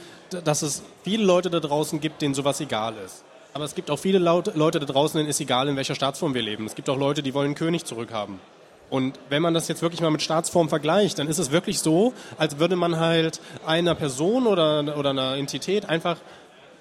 [0.44, 3.24] dass es viele Leute da draußen gibt, denen sowas egal ist.
[3.54, 6.42] Aber es gibt auch viele Leute da draußen, denen ist egal, in welcher Staatsform wir
[6.42, 6.64] leben.
[6.64, 8.40] Es gibt auch Leute, die wollen König zurückhaben.
[8.88, 12.12] Und wenn man das jetzt wirklich mal mit Staatsform vergleicht, dann ist es wirklich so,
[12.38, 16.18] als würde man halt einer Person oder, oder einer Entität einfach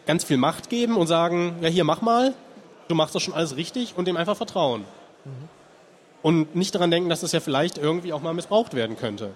[0.06, 2.34] ganz viel Macht geben und sagen, ja hier mach mal,
[2.92, 4.82] du machst das schon alles richtig und dem einfach vertrauen.
[5.26, 5.50] Mhm.
[6.22, 9.32] Und nicht daran denken, dass das ja vielleicht irgendwie auch mal missbraucht werden könnte.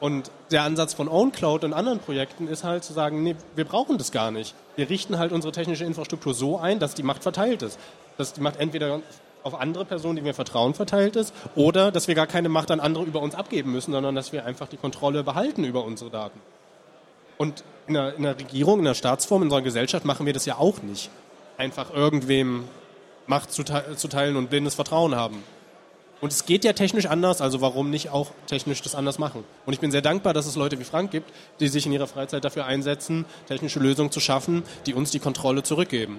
[0.00, 3.98] Und der Ansatz von OwnCloud und anderen Projekten ist halt zu sagen, nee, wir brauchen
[3.98, 4.54] das gar nicht.
[4.76, 7.78] Wir richten halt unsere technische Infrastruktur so ein, dass die Macht verteilt ist.
[8.16, 9.00] Dass die Macht entweder
[9.42, 12.80] auf andere Personen, die wir vertrauen, verteilt ist, oder dass wir gar keine Macht an
[12.80, 16.40] andere über uns abgeben müssen, sondern dass wir einfach die Kontrolle behalten über unsere Daten.
[17.36, 20.44] Und in der, in der Regierung, in der Staatsform, in unserer Gesellschaft machen wir das
[20.44, 21.10] ja auch nicht.
[21.58, 22.64] Einfach irgendwem
[23.26, 25.42] Macht zuteilen und blindes Vertrauen haben.
[26.20, 29.44] Und es geht ja technisch anders, also warum nicht auch technisch das anders machen?
[29.66, 32.06] Und ich bin sehr dankbar, dass es Leute wie Frank gibt, die sich in ihrer
[32.06, 36.18] Freizeit dafür einsetzen, technische Lösungen zu schaffen, die uns die Kontrolle zurückgeben.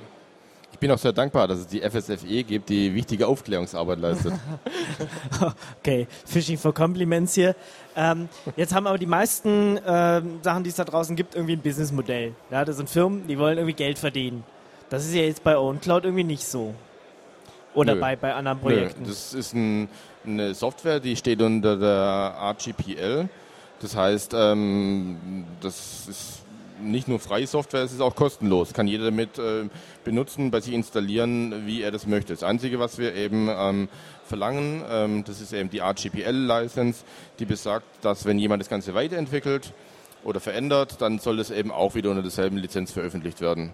[0.71, 4.34] Ich bin auch sehr dankbar, dass es die FSFE gibt, die wichtige Aufklärungsarbeit leistet.
[5.80, 7.56] okay, Fishing for Compliments hier.
[7.95, 11.62] Ähm, jetzt haben aber die meisten äh, Sachen, die es da draußen gibt, irgendwie ein
[11.62, 12.34] Businessmodell.
[12.52, 14.43] Ja, das sind Firmen, die wollen irgendwie Geld verdienen.
[14.89, 16.73] Das ist ja jetzt bei OwnCloud irgendwie nicht so.
[17.75, 19.04] Oder bei, bei anderen Projekten.
[19.04, 19.08] Nö.
[19.10, 19.88] Das ist ein,
[20.25, 23.30] eine Software, die steht unter der RGPL.
[23.80, 26.43] Das heißt, ähm, das ist
[26.82, 28.73] nicht nur freie Software, es ist auch kostenlos.
[28.73, 29.69] Kann jeder damit äh,
[30.04, 32.34] benutzen, bei sich installieren, wie er das möchte.
[32.34, 33.89] Das Einzige, was wir eben ähm,
[34.25, 37.04] verlangen, ähm, das ist eben die RGPL-License,
[37.38, 39.73] die besagt, dass wenn jemand das Ganze weiterentwickelt
[40.23, 43.73] oder verändert, dann soll es eben auch wieder unter derselben Lizenz veröffentlicht werden.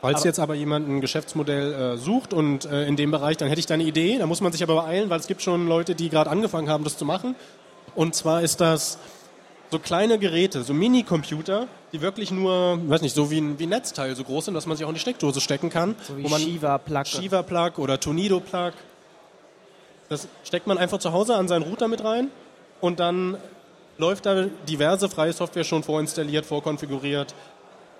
[0.00, 3.60] Falls jetzt aber jemand ein Geschäftsmodell äh, sucht und äh, in dem Bereich, dann hätte
[3.60, 4.18] ich da eine Idee.
[4.18, 6.84] Da muss man sich aber beeilen, weil es gibt schon Leute, die gerade angefangen haben,
[6.84, 7.36] das zu machen.
[7.94, 8.98] Und zwar ist das
[9.70, 13.68] so kleine Geräte, so Mini-Computer, die wirklich nur, weiß nicht, so wie ein, wie ein
[13.68, 15.94] Netzteil so groß sind, dass man sich auch in die Steckdose stecken kann.
[16.02, 17.06] So wie Shiva-Plug.
[17.06, 18.72] Shiva-Plug oder Tonido-Plug.
[20.08, 22.30] Das steckt man einfach zu Hause an seinen Router mit rein
[22.80, 23.36] und dann
[23.98, 27.34] läuft da diverse freie Software schon vorinstalliert, vorkonfiguriert,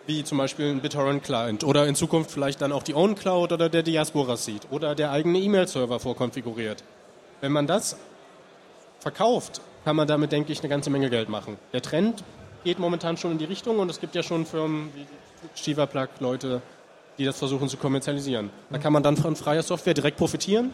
[0.07, 3.83] wie zum Beispiel ein BitTorrent-Client oder in Zukunft vielleicht dann auch die OwnCloud oder der
[3.83, 6.83] Diaspora Seed oder der eigene E-Mail-Server vorkonfiguriert.
[7.41, 7.97] Wenn man das
[8.99, 11.57] verkauft kann man damit, denke ich, eine ganze Menge Geld machen.
[11.73, 12.23] Der Trend
[12.65, 15.07] geht momentan schon in die Richtung und es gibt ja schon Firmen wie
[15.55, 16.61] Shiva Plug, Leute,
[17.19, 18.51] die das versuchen zu kommerzialisieren.
[18.69, 20.73] Da kann man dann von freier Software direkt profitieren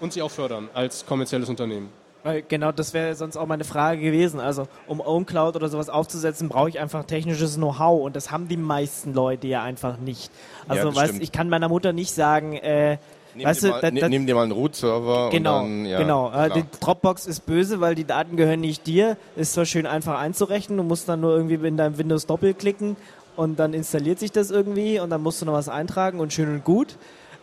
[0.00, 1.90] und sie auch fördern als kommerzielles Unternehmen.
[2.24, 4.38] Weil genau das wäre sonst auch meine Frage gewesen.
[4.38, 8.56] Also um OwnCloud oder sowas aufzusetzen, brauche ich einfach technisches Know-how und das haben die
[8.56, 10.30] meisten Leute ja einfach nicht.
[10.68, 12.98] Also ja, weißt, ich kann meiner Mutter nicht sagen, äh,
[13.34, 15.30] Nimm, weißt dir, mal, da, da, nimm dir mal einen Root-Server.
[15.30, 16.30] Genau, dann, ja, genau.
[16.32, 19.16] Äh, die Dropbox ist böse, weil die Daten gehören nicht dir.
[19.36, 22.96] Ist zwar schön einfach einzurechnen, du musst dann nur irgendwie in deinem Windows doppelklicken
[23.36, 26.50] und dann installiert sich das irgendwie und dann musst du noch was eintragen und schön
[26.50, 26.96] und gut.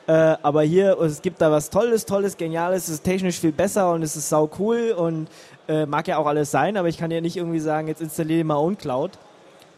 [0.10, 3.92] Äh, aber hier, es gibt da was Tolles, Tolles, Geniales, es ist technisch viel besser
[3.92, 5.28] und es ist sau cool und
[5.68, 8.44] äh, mag ja auch alles sein, aber ich kann ja nicht irgendwie sagen, jetzt installiere
[8.44, 9.12] mal OwnCloud,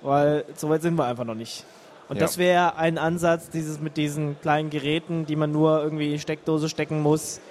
[0.02, 1.66] weil so weit sind wir einfach noch nicht.
[2.08, 2.22] Und ja.
[2.22, 6.20] das wäre ein Ansatz, dieses mit diesen kleinen Geräten, die man nur irgendwie in die
[6.20, 7.42] Steckdose stecken muss.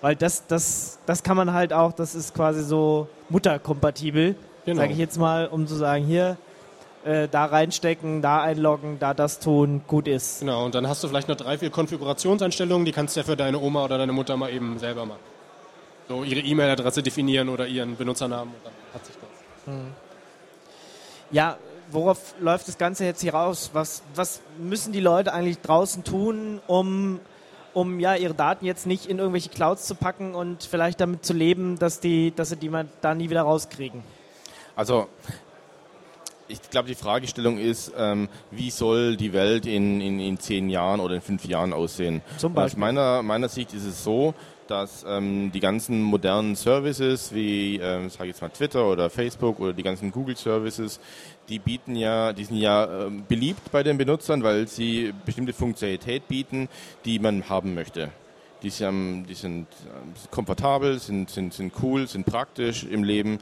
[0.00, 4.80] Weil das, das, das kann man halt auch, das ist quasi so mutterkompatibel, genau.
[4.80, 6.36] sage ich jetzt mal, um zu sagen, hier,
[7.08, 10.40] äh, da reinstecken, da einloggen, da das tun, gut ist.
[10.40, 13.36] Genau, und dann hast du vielleicht noch drei, vier Konfigurationseinstellungen, die kannst du ja für
[13.36, 15.20] deine Oma oder deine Mutter mal eben selber machen.
[16.06, 19.72] So ihre E-Mail-Adresse definieren oder ihren Benutzernamen und dann hat sich das.
[19.72, 19.86] Hm.
[21.30, 21.56] Ja,
[21.90, 23.70] worauf läuft das Ganze jetzt hier raus?
[23.72, 27.20] Was, was müssen die Leute eigentlich draußen tun, um,
[27.72, 31.32] um ja, ihre Daten jetzt nicht in irgendwelche Clouds zu packen und vielleicht damit zu
[31.32, 34.02] leben, dass, die, dass sie die mal da nie wieder rauskriegen?
[34.76, 35.08] Also
[36.48, 41.00] ich glaube, die Fragestellung ist, ähm, wie soll die Welt in, in, in zehn Jahren
[41.00, 42.22] oder in fünf Jahren aussehen?
[42.38, 42.74] Zum Beispiel.
[42.74, 44.34] Aus meiner, meiner Sicht ist es so,
[44.66, 49.60] dass ähm, die ganzen modernen Services wie, ähm, sage ich jetzt mal Twitter oder Facebook
[49.60, 51.00] oder die ganzen Google Services,
[51.48, 56.28] die bieten ja, die sind ja ähm, beliebt bei den Benutzern, weil sie bestimmte Funktionalität
[56.28, 56.68] bieten,
[57.04, 58.10] die man haben möchte.
[58.62, 63.38] Die sind, die sind ähm, komfortabel, sind, sind, sind cool, sind praktisch im Leben,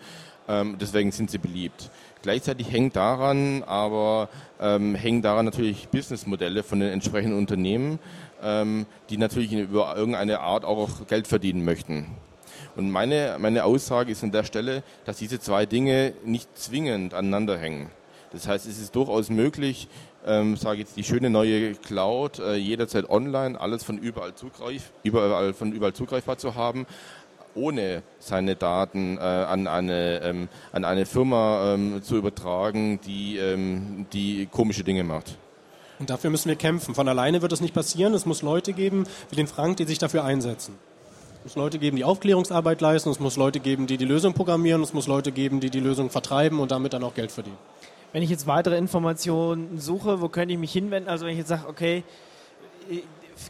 [0.48, 1.90] ähm, deswegen sind sie beliebt.
[2.26, 4.28] Gleichzeitig hängt daran, aber
[4.60, 8.00] ähm, hängen daran natürlich Businessmodelle von den entsprechenden Unternehmen,
[8.42, 12.06] ähm, die natürlich über irgendeine Art auch Geld verdienen möchten.
[12.74, 17.56] Und meine, meine Aussage ist an der Stelle, dass diese zwei Dinge nicht zwingend aneinander
[17.58, 17.90] hängen.
[18.32, 19.86] Das heißt, es ist durchaus möglich,
[20.26, 25.54] ähm, sage jetzt die schöne neue Cloud äh, jederzeit online, alles von überall, zugreif, überall
[25.54, 26.86] von überall zugreifbar zu haben,
[27.56, 34.06] ohne seine Daten äh, an, eine, ähm, an eine Firma ähm, zu übertragen, die, ähm,
[34.12, 35.36] die komische Dinge macht.
[35.98, 36.94] Und dafür müssen wir kämpfen.
[36.94, 38.12] Von alleine wird das nicht passieren.
[38.14, 40.74] Es muss Leute geben, wie den Frank, die sich dafür einsetzen.
[41.38, 43.08] Es muss Leute geben, die Aufklärungsarbeit leisten.
[43.08, 44.82] Es muss Leute geben, die die Lösung programmieren.
[44.82, 47.56] Es muss Leute geben, die die Lösung vertreiben und damit dann auch Geld verdienen.
[48.12, 51.08] Wenn ich jetzt weitere Informationen suche, wo könnte ich mich hinwenden?
[51.08, 52.02] Also wenn ich jetzt sage, okay,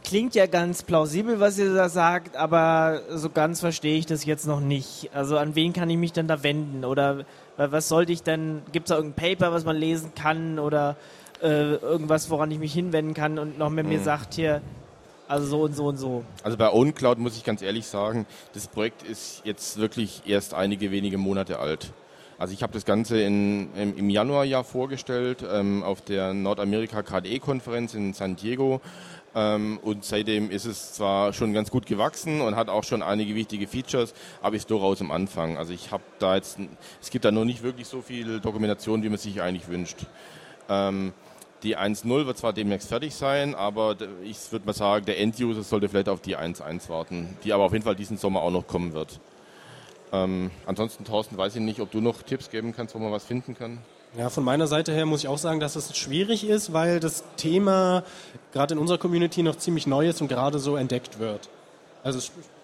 [0.03, 4.45] klingt ja ganz plausibel, was ihr da sagt, aber so ganz verstehe ich das jetzt
[4.45, 5.09] noch nicht.
[5.13, 6.85] Also an wen kann ich mich denn da wenden?
[6.85, 7.25] Oder
[7.57, 10.59] was sollte ich denn, gibt es da irgendein Paper, was man lesen kann?
[10.59, 10.95] Oder
[11.41, 13.91] äh, irgendwas, woran ich mich hinwenden kann und noch mehr mhm.
[13.91, 14.61] mir sagt hier,
[15.27, 16.23] also so und so und so.
[16.43, 20.91] Also bei OwnCloud muss ich ganz ehrlich sagen, das Projekt ist jetzt wirklich erst einige
[20.91, 21.91] wenige Monate alt.
[22.39, 27.95] Also ich habe das Ganze in, im, im Januarjahr vorgestellt ähm, auf der Nordamerika KDE-Konferenz
[27.95, 28.79] in San Diego.
[29.37, 33.35] Ähm, und seitdem ist es zwar schon ganz gut gewachsen und hat auch schon einige
[33.35, 35.57] wichtige Features, aber ist durchaus am Anfang.
[35.57, 36.57] Also ich habe da jetzt,
[36.99, 40.07] es gibt da noch nicht wirklich so viel Dokumentation, wie man sich eigentlich wünscht.
[40.69, 41.13] Ähm,
[41.61, 45.87] die 1.0 wird zwar demnächst fertig sein, aber ich würde mal sagen, der End-User sollte
[45.87, 48.93] vielleicht auf die 1.1 warten, die aber auf jeden Fall diesen Sommer auch noch kommen
[48.93, 49.19] wird.
[50.11, 53.25] Ähm, ansonsten, Thorsten, weiß ich nicht, ob du noch Tipps geben kannst, wo man was
[53.25, 53.83] finden kann.
[54.17, 57.23] Ja, von meiner Seite her muss ich auch sagen, dass es schwierig ist, weil das
[57.35, 58.03] Thema
[58.51, 61.49] gerade in unserer Community noch ziemlich neu ist und gerade so entdeckt wird.
[62.03, 62.19] Also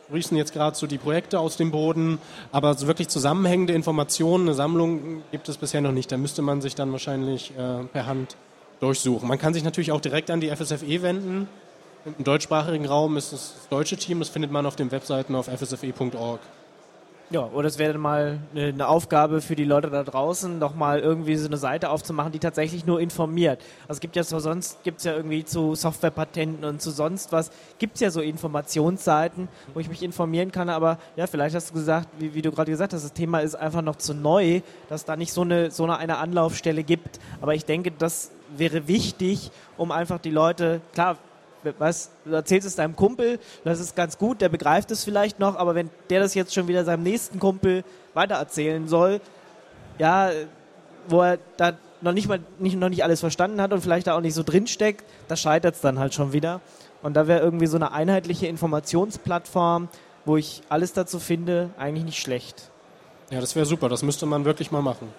[0.08, 2.18] sprießen jetzt gerade so die Projekte aus dem Boden,
[2.52, 6.12] aber so wirklich zusammenhängende Informationen, eine Sammlung gibt es bisher noch nicht.
[6.12, 8.36] Da müsste man sich dann wahrscheinlich äh, per Hand
[8.80, 9.28] durchsuchen.
[9.28, 11.48] Man kann sich natürlich auch direkt an die FSFE wenden.
[12.06, 16.40] Im deutschsprachigen Raum ist das deutsche Team, das findet man auf den Webseiten auf fsfe.org.
[17.30, 21.00] Ja, oder es wäre dann mal eine, Aufgabe für die Leute da draußen, doch mal
[21.00, 23.60] irgendwie so eine Seite aufzumachen, die tatsächlich nur informiert.
[23.88, 27.32] Also es gibt ja so sonst, gibt es ja irgendwie zu Softwarepatenten und zu sonst
[27.32, 31.72] was, gibt es ja so Informationsseiten, wo ich mich informieren kann, aber ja, vielleicht hast
[31.72, 34.62] du gesagt, wie, wie du gerade gesagt hast, das Thema ist einfach noch zu neu,
[34.90, 37.20] dass da nicht so eine, so eine, eine Anlaufstelle gibt.
[37.42, 41.18] Aber ich denke, das wäre wichtig, um einfach die Leute, klar,
[41.78, 45.56] was, du erzählst es deinem Kumpel, das ist ganz gut, der begreift es vielleicht noch,
[45.56, 49.22] aber wenn der das jetzt schon wieder seinem nächsten Kumpel weitererzählen soll,
[49.98, 50.32] ja,
[51.08, 54.16] wo er da noch nicht mal nicht, noch nicht alles verstanden hat und vielleicht da
[54.16, 56.62] auch nicht so drinsteckt, da scheitert es dann halt schon wieder.
[57.02, 59.90] Und da wäre irgendwie so eine einheitliche Informationsplattform,
[60.26, 62.70] wo ich alles dazu finde, eigentlich nicht schlecht.
[63.30, 65.10] Ja, das wäre super, das müsste man wirklich mal machen.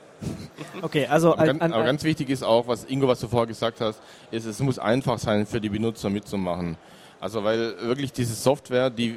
[0.83, 3.81] Okay, also aber, ganz, aber ganz wichtig ist auch, was Ingo, was du vorher gesagt
[3.81, 4.00] hast,
[4.31, 6.77] ist, es muss einfach sein für die Benutzer mitzumachen.
[7.24, 9.16] Also weil wirklich diese Software, die,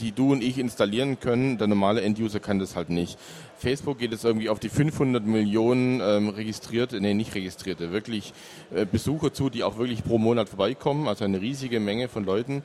[0.00, 3.16] die du und ich installieren können, der normale End-User kann das halt nicht.
[3.56, 8.32] Facebook geht es irgendwie auf die 500 Millionen ähm, registrierte, nee, nicht registrierte, wirklich
[8.74, 12.64] äh, Besucher zu, die auch wirklich pro Monat vorbeikommen, also eine riesige Menge von Leuten.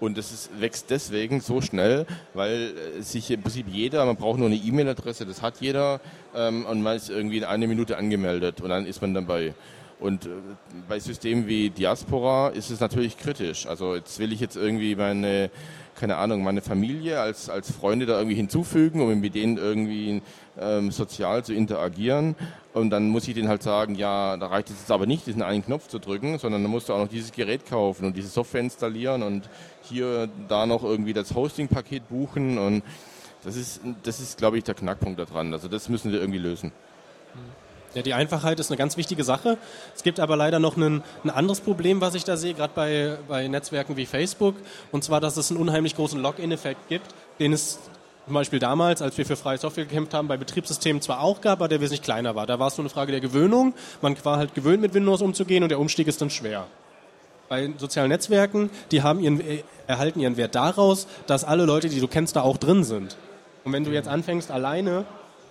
[0.00, 4.38] Und es ist, wächst deswegen so schnell, weil äh, sich im Prinzip jeder, man braucht
[4.38, 6.00] nur eine E-Mail-Adresse, das hat jeder,
[6.34, 9.54] ähm, und man ist irgendwie in einer Minute angemeldet und dann ist man dabei.
[10.00, 10.30] Und äh,
[10.88, 13.66] bei Systemen wie Diaspora ist es natürlich kritisch.
[13.66, 15.50] Also jetzt will ich jetzt irgendwie meine,
[15.94, 20.22] keine Ahnung, meine Familie als, als Freunde da irgendwie hinzufügen, um mit denen irgendwie
[20.58, 22.36] ähm, sozial zu interagieren.
[22.72, 25.42] Und dann muss ich denen halt sagen, ja, da reicht es jetzt aber nicht, diesen
[25.42, 28.28] einen Knopf zu drücken, sondern dann musst du auch noch dieses Gerät kaufen und diese
[28.28, 29.48] Software installieren und
[29.82, 32.58] hier, da noch irgendwie das Hosting-Paket buchen.
[32.58, 32.82] Und
[33.44, 35.52] das ist, das ist, glaube ich, der Knackpunkt daran.
[35.52, 36.72] Also das müssen wir irgendwie lösen.
[37.94, 39.56] Ja, die Einfachheit ist eine ganz wichtige Sache.
[39.94, 43.16] Es gibt aber leider noch ein, ein anderes Problem, was ich da sehe, gerade bei,
[43.28, 44.56] bei Netzwerken wie Facebook,
[44.90, 47.78] und zwar, dass es einen unheimlich großen Login-Effekt gibt, den es
[48.24, 51.60] zum Beispiel damals, als wir für freie Software gekämpft haben, bei Betriebssystemen zwar auch gab,
[51.60, 52.46] aber der wesentlich kleiner war.
[52.46, 53.74] Da war es nur eine Frage der Gewöhnung.
[54.00, 56.66] Man war halt gewöhnt, mit Windows umzugehen und der Umstieg ist dann schwer.
[57.50, 62.00] Bei sozialen Netzwerken, die haben ihren, äh, erhalten ihren Wert daraus, dass alle Leute, die
[62.00, 63.16] du kennst, da auch drin sind.
[63.64, 65.04] Und wenn du jetzt anfängst, alleine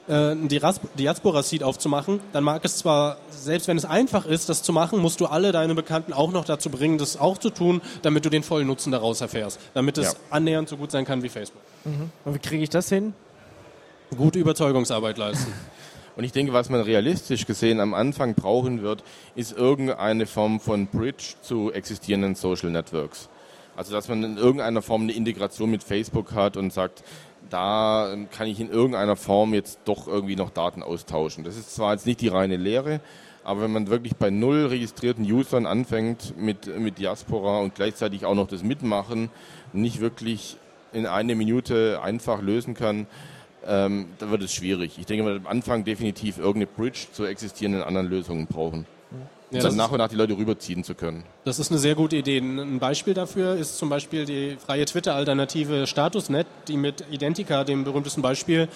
[0.08, 0.60] äh, die
[0.98, 5.20] Diaspora-Seed aufzumachen, dann mag es zwar, selbst wenn es einfach ist, das zu machen, musst
[5.20, 8.42] du alle deine Bekannten auch noch dazu bringen, das auch zu tun, damit du den
[8.42, 9.60] vollen Nutzen daraus erfährst.
[9.76, 10.20] Damit es ja.
[10.32, 11.62] annähernd so gut sein kann wie Facebook.
[11.86, 12.12] Mhm.
[12.26, 13.14] Und wie kriege ich das hin?
[14.16, 15.52] Gute Überzeugungsarbeit leisten.
[16.16, 19.04] Und ich denke, was man realistisch gesehen am Anfang brauchen wird,
[19.36, 23.30] ist irgendeine Form von Bridge zu existierenden Social Networks.
[23.76, 27.04] Also dass man in irgendeiner Form eine Integration mit Facebook hat und sagt,
[27.50, 31.44] da kann ich in irgendeiner Form jetzt doch irgendwie noch Daten austauschen.
[31.44, 33.02] Das ist zwar jetzt nicht die reine Lehre,
[33.44, 38.36] aber wenn man wirklich bei null registrierten Usern anfängt mit, mit Diaspora und gleichzeitig auch
[38.36, 39.30] noch das Mitmachen
[39.74, 40.58] nicht wirklich
[40.94, 43.08] in einer Minute einfach lösen kann,
[43.66, 44.98] ähm, dann wird es schwierig.
[44.98, 48.86] Ich denke, wir am Anfang definitiv irgendeine Bridge zu existierenden anderen Lösungen brauchen.
[49.52, 51.24] Ja, dann nach und nach die Leute rüberziehen zu können.
[51.46, 52.40] Das ist eine sehr gute Idee.
[52.40, 58.24] Ein Beispiel dafür ist zum Beispiel die freie Twitter-Alternative Statusnet, die mit Identica, dem berühmtesten
[58.24, 58.68] Beispiel,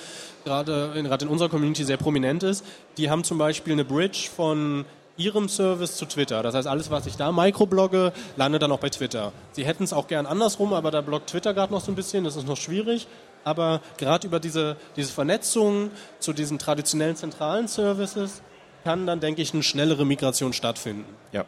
[0.46, 2.64] gerade in, gerade in unserer Community sehr prominent ist.
[2.98, 4.86] Die haben zum Beispiel eine Bridge von
[5.18, 6.44] ihrem Service zu Twitter.
[6.44, 9.32] Das heißt, alles, was ich da microblogge, landet dann auch bei Twitter.
[9.52, 12.24] Sie hätten es auch gern andersrum, aber da blockt Twitter gerade noch so ein bisschen,
[12.24, 13.08] das ist noch schwierig.
[13.44, 18.42] Aber gerade über diese, diese Vernetzung zu diesen traditionellen zentralen Services
[18.84, 21.06] kann dann, denke ich, eine schnellere Migration stattfinden.
[21.32, 21.46] Ja.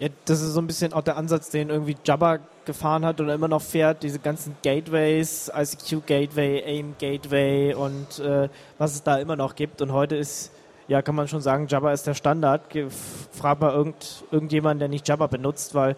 [0.00, 3.32] Ja, das ist so ein bisschen auch der Ansatz, den irgendwie Jabba gefahren hat oder
[3.32, 9.18] immer noch fährt, diese ganzen Gateways, ICQ Gateway, AIM Gateway und äh, was es da
[9.18, 9.82] immer noch gibt.
[9.82, 10.50] Und heute ist,
[10.88, 12.62] ja, kann man schon sagen, Jabba ist der Standard.
[13.32, 15.96] Frag mal irgend, irgendjemanden, der nicht Jabba benutzt, weil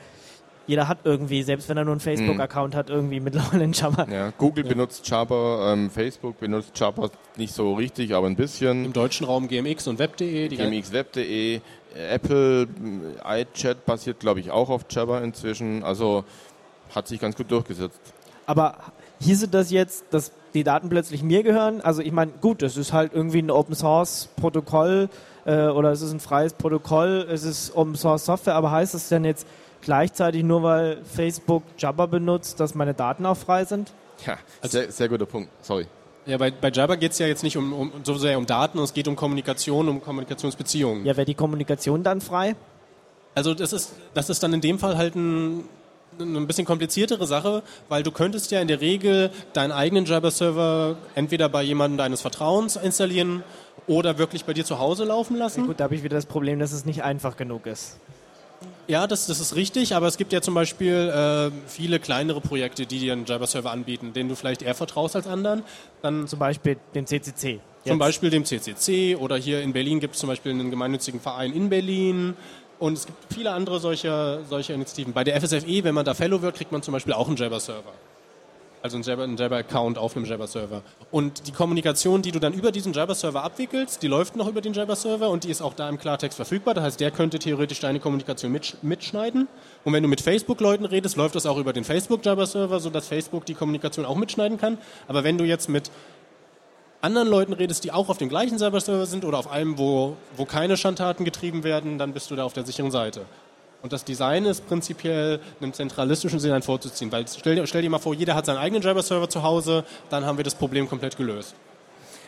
[0.66, 2.78] jeder hat irgendwie, selbst wenn er nur einen Facebook-Account mhm.
[2.78, 4.06] hat, irgendwie mittlerweile einen Jabba.
[4.10, 4.70] Ja, Google ja.
[4.70, 8.84] benutzt Jabba, ähm, Facebook benutzt Jabba nicht so richtig, aber ein bisschen.
[8.84, 10.48] Im deutschen Raum GMX und Web.de.
[10.48, 11.60] GMX, Web.de,
[11.94, 12.68] Apple,
[13.24, 15.82] iChat basiert, glaube ich, auch auf Jabba inzwischen.
[15.82, 16.24] Also
[16.94, 18.00] hat sich ganz gut durchgesetzt.
[18.46, 18.76] Aber
[19.20, 21.80] hieße das jetzt, dass die Daten plötzlich mir gehören?
[21.80, 25.08] Also ich meine, gut, es ist halt irgendwie ein Open Source Protokoll
[25.44, 29.08] äh, oder es ist ein freies Protokoll, es ist Open Source Software, aber heißt das
[29.08, 29.46] denn jetzt,
[29.82, 33.92] gleichzeitig nur weil Facebook Jabber benutzt, dass meine Daten auch frei sind?
[34.26, 35.50] Ja, also, sehr, sehr guter Punkt.
[35.62, 35.86] Sorry.
[36.26, 38.80] Ja, bei, bei Jabber geht es ja jetzt nicht um, um, so sehr um Daten,
[38.80, 41.04] es geht um Kommunikation, um Kommunikationsbeziehungen.
[41.04, 42.56] Ja, wäre die Kommunikation dann frei?
[43.36, 45.68] Also das ist, das ist dann in dem Fall halt ein,
[46.20, 51.48] eine bisschen kompliziertere Sache, weil du könntest ja in der Regel deinen eigenen Jabber-Server entweder
[51.48, 53.42] bei jemandem deines Vertrauens installieren
[53.86, 55.60] oder wirklich bei dir zu Hause laufen lassen.
[55.60, 57.98] Ja, gut, da habe ich wieder das Problem, dass es nicht einfach genug ist.
[58.88, 62.86] Ja, das, das ist richtig, aber es gibt ja zum Beispiel äh, viele kleinere Projekte,
[62.86, 65.62] die dir einen Java-Server anbieten, denen du vielleicht eher vertraust als anderen.
[66.02, 67.60] Dann zum Beispiel dem CCC.
[67.86, 67.92] Jetzt.
[67.92, 71.52] Zum Beispiel dem CCC oder hier in Berlin gibt es zum Beispiel einen gemeinnützigen Verein
[71.52, 72.36] in Berlin.
[72.78, 75.12] Und es gibt viele andere solcher, solcher Initiativen.
[75.12, 77.92] Bei der FSFE, wenn man da Fellow wird, kriegt man zum Beispiel auch einen Java-Server
[78.86, 80.82] also ein Jabber-Account auf einem Jabber-Server.
[81.10, 84.72] Und die Kommunikation, die du dann über diesen Jabber-Server abwickelst, die läuft noch über den
[84.72, 86.74] Jabber-Server und die ist auch da im Klartext verfügbar.
[86.74, 89.48] Das heißt, der könnte theoretisch deine Kommunikation mitschneiden.
[89.84, 93.54] Und wenn du mit Facebook-Leuten redest, läuft das auch über den Facebook-Jabber-Server, sodass Facebook die
[93.54, 94.78] Kommunikation auch mitschneiden kann.
[95.08, 95.90] Aber wenn du jetzt mit
[97.00, 100.44] anderen Leuten redest, die auch auf dem gleichen Jabber-Server sind oder auf einem, wo, wo
[100.44, 103.22] keine Schandtaten getrieben werden, dann bist du da auf der sicheren Seite.
[103.82, 107.12] Und das Design ist prinzipiell einem zentralistischen Sinne vorzuziehen.
[107.12, 110.38] Weil stell, stell dir mal vor, jeder hat seinen eigenen Java-Server zu Hause, dann haben
[110.38, 111.54] wir das Problem komplett gelöst.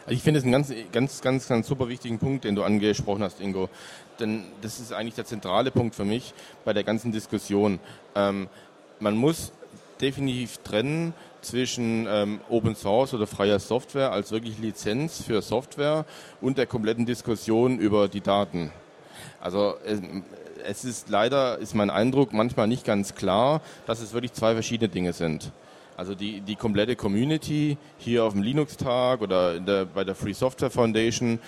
[0.04, 3.22] Also ich finde es einen ganz, ganz, ganz, ganz super wichtigen Punkt, den du angesprochen
[3.22, 3.68] hast, Ingo.
[4.20, 6.32] Denn das ist eigentlich der zentrale Punkt für mich
[6.64, 7.78] bei der ganzen Diskussion.
[8.14, 8.48] Ähm,
[9.00, 9.52] man muss
[10.00, 16.04] definitiv trennen zwischen ähm, Open Source oder freier Software als wirklich Lizenz für Software
[16.40, 18.70] und der kompletten Diskussion über die Daten.
[19.40, 19.74] Also
[20.64, 24.88] es ist leider, ist mein Eindruck, manchmal nicht ganz klar, dass es wirklich zwei verschiedene
[24.88, 25.52] Dinge sind.
[25.96, 30.70] Also die, die komplette Community hier auf dem Linux-Tag oder der, bei der Free Software
[30.70, 31.40] Foundation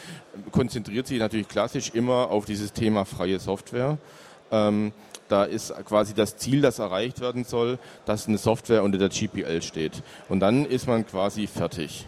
[0.51, 3.99] konzentriert sich natürlich klassisch immer auf dieses Thema freie Software.
[4.51, 4.93] Ähm,
[5.31, 9.63] da ist quasi das Ziel, das erreicht werden soll, dass eine Software unter der GPL
[9.63, 10.03] steht.
[10.29, 12.07] Und dann ist man quasi fertig.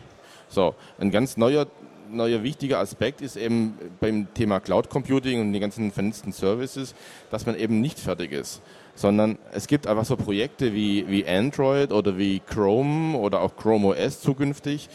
[0.48, 1.66] So, ein ganz neuer
[2.10, 6.94] neuer wichtiger Aspekt ist eben beim Thema Cloud Computing und den ganzen vernetzten Services,
[7.30, 8.60] dass man eben nicht fertig ist,
[8.94, 13.88] sondern es gibt einfach so Projekte wie, wie Android oder wie Chrome oder auch Chrome
[13.88, 14.88] OS zukünftig.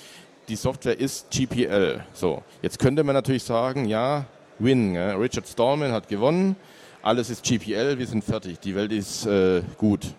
[0.48, 2.04] Die Software ist GPL.
[2.14, 4.26] So, jetzt könnte man natürlich sagen, ja,
[4.60, 4.96] Win.
[4.96, 5.16] Ja.
[5.16, 6.56] Richard Stallman hat gewonnen,
[7.02, 10.14] alles ist GPL, wir sind fertig, die Welt ist äh, gut.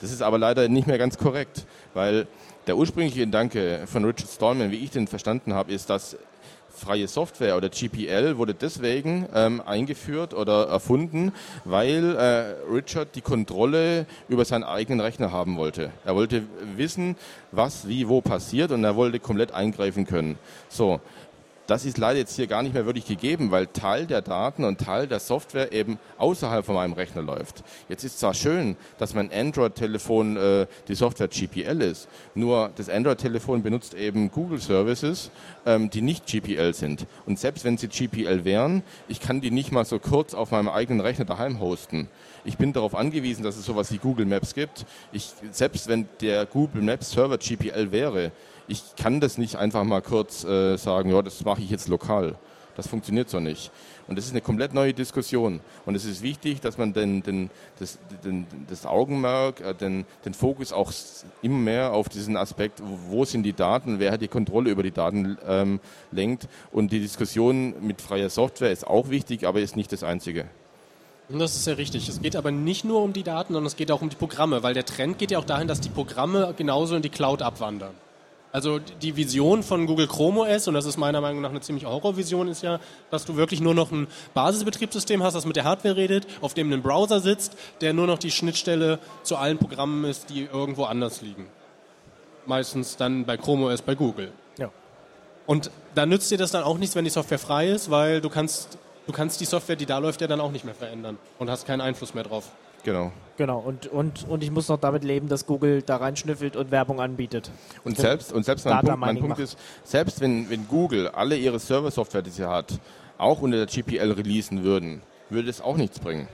[0.00, 1.64] Das ist aber leider nicht mehr ganz korrekt,
[1.94, 2.26] weil
[2.66, 6.16] der ursprüngliche Gedanke von Richard Stallman, wie ich den verstanden habe, ist, dass
[6.74, 11.32] freie Software oder GPL wurde deswegen ähm, eingeführt oder erfunden,
[11.64, 15.90] weil äh, Richard die Kontrolle über seinen eigenen Rechner haben wollte.
[16.04, 16.42] Er wollte
[16.76, 17.16] wissen,
[17.52, 20.36] was wie wo passiert und er wollte komplett eingreifen können.
[20.68, 21.00] So,
[21.66, 24.80] das ist leider jetzt hier gar nicht mehr wirklich gegeben, weil Teil der Daten und
[24.80, 27.64] Teil der Software eben außerhalb von meinem Rechner läuft.
[27.88, 33.62] Jetzt ist zwar schön, dass mein Android-Telefon äh, die Software GPL ist, nur das Android-Telefon
[33.62, 35.30] benutzt eben Google Services,
[35.66, 37.06] ähm, die nicht GPL sind.
[37.26, 40.68] Und selbst wenn sie GPL wären, ich kann die nicht mal so kurz auf meinem
[40.68, 42.08] eigenen Rechner daheim hosten.
[42.44, 44.84] Ich bin darauf angewiesen, dass es sowas wie Google Maps gibt.
[45.12, 48.32] Ich, selbst wenn der Google Maps Server GPL wäre,
[48.68, 52.36] ich kann das nicht einfach mal kurz äh, sagen, ja, das mache ich jetzt lokal.
[52.76, 53.70] Das funktioniert so nicht.
[54.08, 55.60] Und das ist eine komplett neue Diskussion.
[55.86, 60.34] Und es ist wichtig, dass man den, den, das, den, das Augenmerk, äh, den, den
[60.34, 60.92] Fokus auch
[61.40, 64.90] immer mehr auf diesen Aspekt, wo sind die Daten, wer hat die Kontrolle über die
[64.90, 66.48] Daten ähm, lenkt.
[66.72, 70.46] Und die Diskussion mit freier Software ist auch wichtig, aber ist nicht das Einzige.
[71.30, 72.08] Das ist ja richtig.
[72.08, 74.62] Es geht aber nicht nur um die Daten, sondern es geht auch um die Programme,
[74.62, 77.94] weil der Trend geht ja auch dahin, dass die Programme genauso in die Cloud abwandern.
[78.54, 81.88] Also die Vision von Google Chrome OS, und das ist meiner Meinung nach eine ziemliche
[81.88, 82.78] Horrorvision, ist ja,
[83.10, 86.72] dass du wirklich nur noch ein Basisbetriebssystem hast, das mit der Hardware redet, auf dem
[86.72, 91.20] ein Browser sitzt, der nur noch die Schnittstelle zu allen Programmen ist, die irgendwo anders
[91.20, 91.48] liegen.
[92.46, 94.30] Meistens dann bei Chrome OS bei Google.
[94.56, 94.70] Ja.
[95.46, 98.30] Und da nützt dir das dann auch nichts, wenn die Software frei ist, weil du
[98.30, 98.78] kannst,
[99.08, 101.66] du kannst die Software, die da läuft, ja dann auch nicht mehr verändern und hast
[101.66, 102.52] keinen Einfluss mehr drauf.
[102.84, 103.12] Genau.
[103.36, 107.00] Genau, und, und, und ich muss noch damit leben, dass Google da reinschnüffelt und Werbung
[107.00, 107.50] anbietet.
[107.82, 111.58] Und selbst, und selbst mein Punkt, mein Punkt ist, selbst wenn, wenn Google alle ihre
[111.58, 112.78] Server-Software, die sie hat,
[113.18, 116.28] auch unter der GPL releasen würden, würde es auch nichts bringen.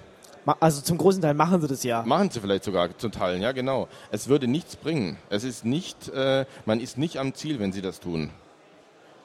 [0.58, 2.02] Also zum großen Teil machen sie das ja.
[2.02, 3.88] Machen sie vielleicht sogar zum Teil, ja genau.
[4.10, 5.16] Es würde nichts bringen.
[5.30, 8.30] Es ist nicht, äh, man ist nicht am Ziel, wenn sie das tun.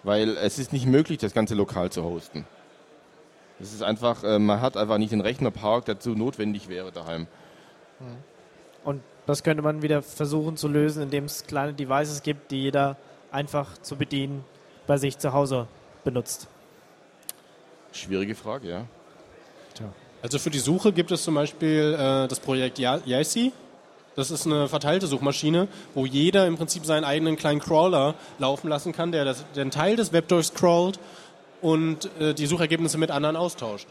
[0.04, 2.46] Weil es ist nicht möglich, das Ganze lokal zu hosten.
[3.60, 7.28] Es ist einfach, äh, man hat einfach nicht den Rechnerpark, der dazu notwendig wäre daheim.
[8.84, 12.98] Und das könnte man wieder versuchen zu lösen, indem es kleine Devices gibt, die jeder
[13.32, 14.44] einfach zu bedienen
[14.88, 15.68] bei sich zu Hause
[16.04, 16.48] benutzt.
[17.92, 18.86] Schwierige Frage, ja.
[20.22, 23.54] Also für die Suche gibt es zum Beispiel äh, das Projekt Yasi.
[24.16, 28.92] Das ist eine verteilte Suchmaschine, wo jeder im Prinzip seinen eigenen kleinen Crawler laufen lassen
[28.92, 31.00] kann, der, das, der einen Teil des Web durchscrollt
[31.62, 33.88] und äh, die Suchergebnisse mit anderen austauscht.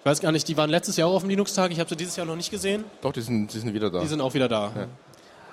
[0.00, 1.96] Ich weiß gar nicht, die waren letztes Jahr auch auf dem Linux-Tag, ich habe sie
[1.96, 2.84] dieses Jahr noch nicht gesehen.
[3.00, 4.00] Doch, die sind, die sind wieder da.
[4.00, 4.72] Die sind auch wieder da.
[4.76, 4.86] Ja.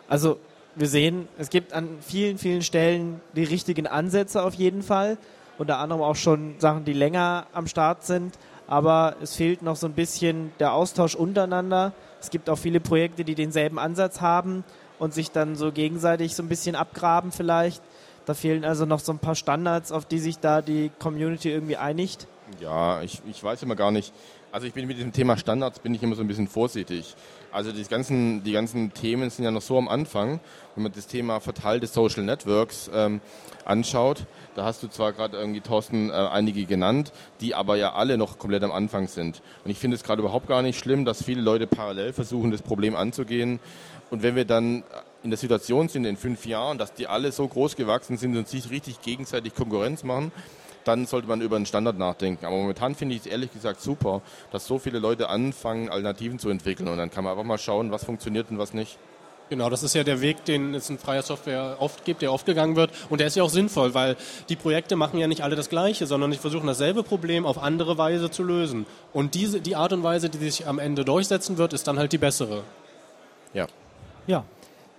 [0.07, 0.38] Also
[0.76, 5.17] wir sehen, es gibt an vielen, vielen Stellen die richtigen Ansätze auf jeden Fall.
[5.57, 8.36] Unter anderem auch schon Sachen, die länger am Start sind.
[8.67, 11.93] Aber es fehlt noch so ein bisschen der Austausch untereinander.
[12.21, 14.63] Es gibt auch viele Projekte, die denselben Ansatz haben
[14.99, 17.82] und sich dann so gegenseitig so ein bisschen abgraben vielleicht.
[18.26, 21.78] Da fehlen also noch so ein paar Standards, auf die sich da die Community irgendwie
[21.78, 22.28] einigt.
[22.59, 24.13] Ja, ich, ich weiß immer gar nicht.
[24.51, 27.15] Also ich bin mit diesem Thema Standards bin ich immer so ein bisschen vorsichtig.
[27.51, 30.39] Also die ganzen, die ganzen Themen sind ja noch so am Anfang.
[30.76, 33.19] Wenn man das Thema verteilte Social Networks ähm,
[33.65, 37.11] anschaut, da hast du zwar gerade irgendwie, Thorsten, äh, einige genannt,
[37.41, 39.41] die aber ja alle noch komplett am Anfang sind.
[39.65, 42.61] Und ich finde es gerade überhaupt gar nicht schlimm, dass viele Leute parallel versuchen, das
[42.61, 43.59] Problem anzugehen.
[44.11, 44.84] Und wenn wir dann
[45.24, 48.47] in der Situation sind in fünf Jahren, dass die alle so groß gewachsen sind und
[48.47, 50.32] sich richtig gegenseitig Konkurrenz machen,
[50.84, 52.45] dann sollte man über einen Standard nachdenken.
[52.45, 54.21] Aber momentan finde ich es ehrlich gesagt super,
[54.51, 56.89] dass so viele Leute anfangen, Alternativen zu entwickeln.
[56.89, 58.97] Und dann kann man einfach mal schauen, was funktioniert und was nicht.
[59.49, 62.45] Genau, das ist ja der Weg, den es in freier Software oft gibt, der oft
[62.45, 62.91] gegangen wird.
[63.09, 64.17] Und der ist ja auch sinnvoll, weil
[64.49, 67.97] die Projekte machen ja nicht alle das Gleiche, sondern die versuchen dasselbe Problem auf andere
[67.97, 68.86] Weise zu lösen.
[69.13, 72.11] Und diese, die Art und Weise, die sich am Ende durchsetzen wird, ist dann halt
[72.13, 72.63] die bessere.
[73.53, 73.67] Ja.
[74.26, 74.45] Ja,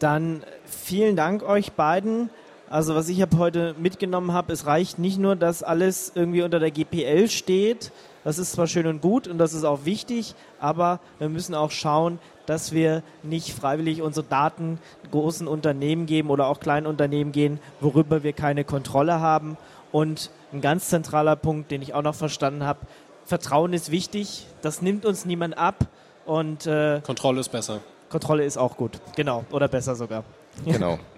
[0.05, 2.29] dann vielen Dank euch beiden.
[2.69, 6.61] Also was ich ab heute mitgenommen habe, es reicht nicht nur, dass alles irgendwie unter
[6.61, 7.91] der GPL steht.
[8.23, 11.71] Das ist zwar schön und gut und das ist auch wichtig, aber wir müssen auch
[11.71, 14.79] schauen, dass wir nicht freiwillig unsere Daten
[15.11, 19.57] großen Unternehmen geben oder auch kleinen Unternehmen gehen, worüber wir keine Kontrolle haben.
[19.93, 22.81] Und ein ganz zentraler Punkt, den ich auch noch verstanden habe,
[23.25, 25.87] Vertrauen ist wichtig, das nimmt uns niemand ab
[26.27, 27.81] und äh, Kontrolle ist besser.
[28.09, 30.25] Kontrolle ist auch gut, genau, oder besser sogar.
[30.65, 30.99] Genau.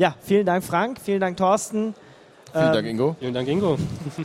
[0.00, 1.92] Ja, vielen Dank Frank, vielen Dank Thorsten.
[2.52, 3.16] Vielen Dank ähm, Ingo.
[3.18, 3.76] Vielen Dank Ingo.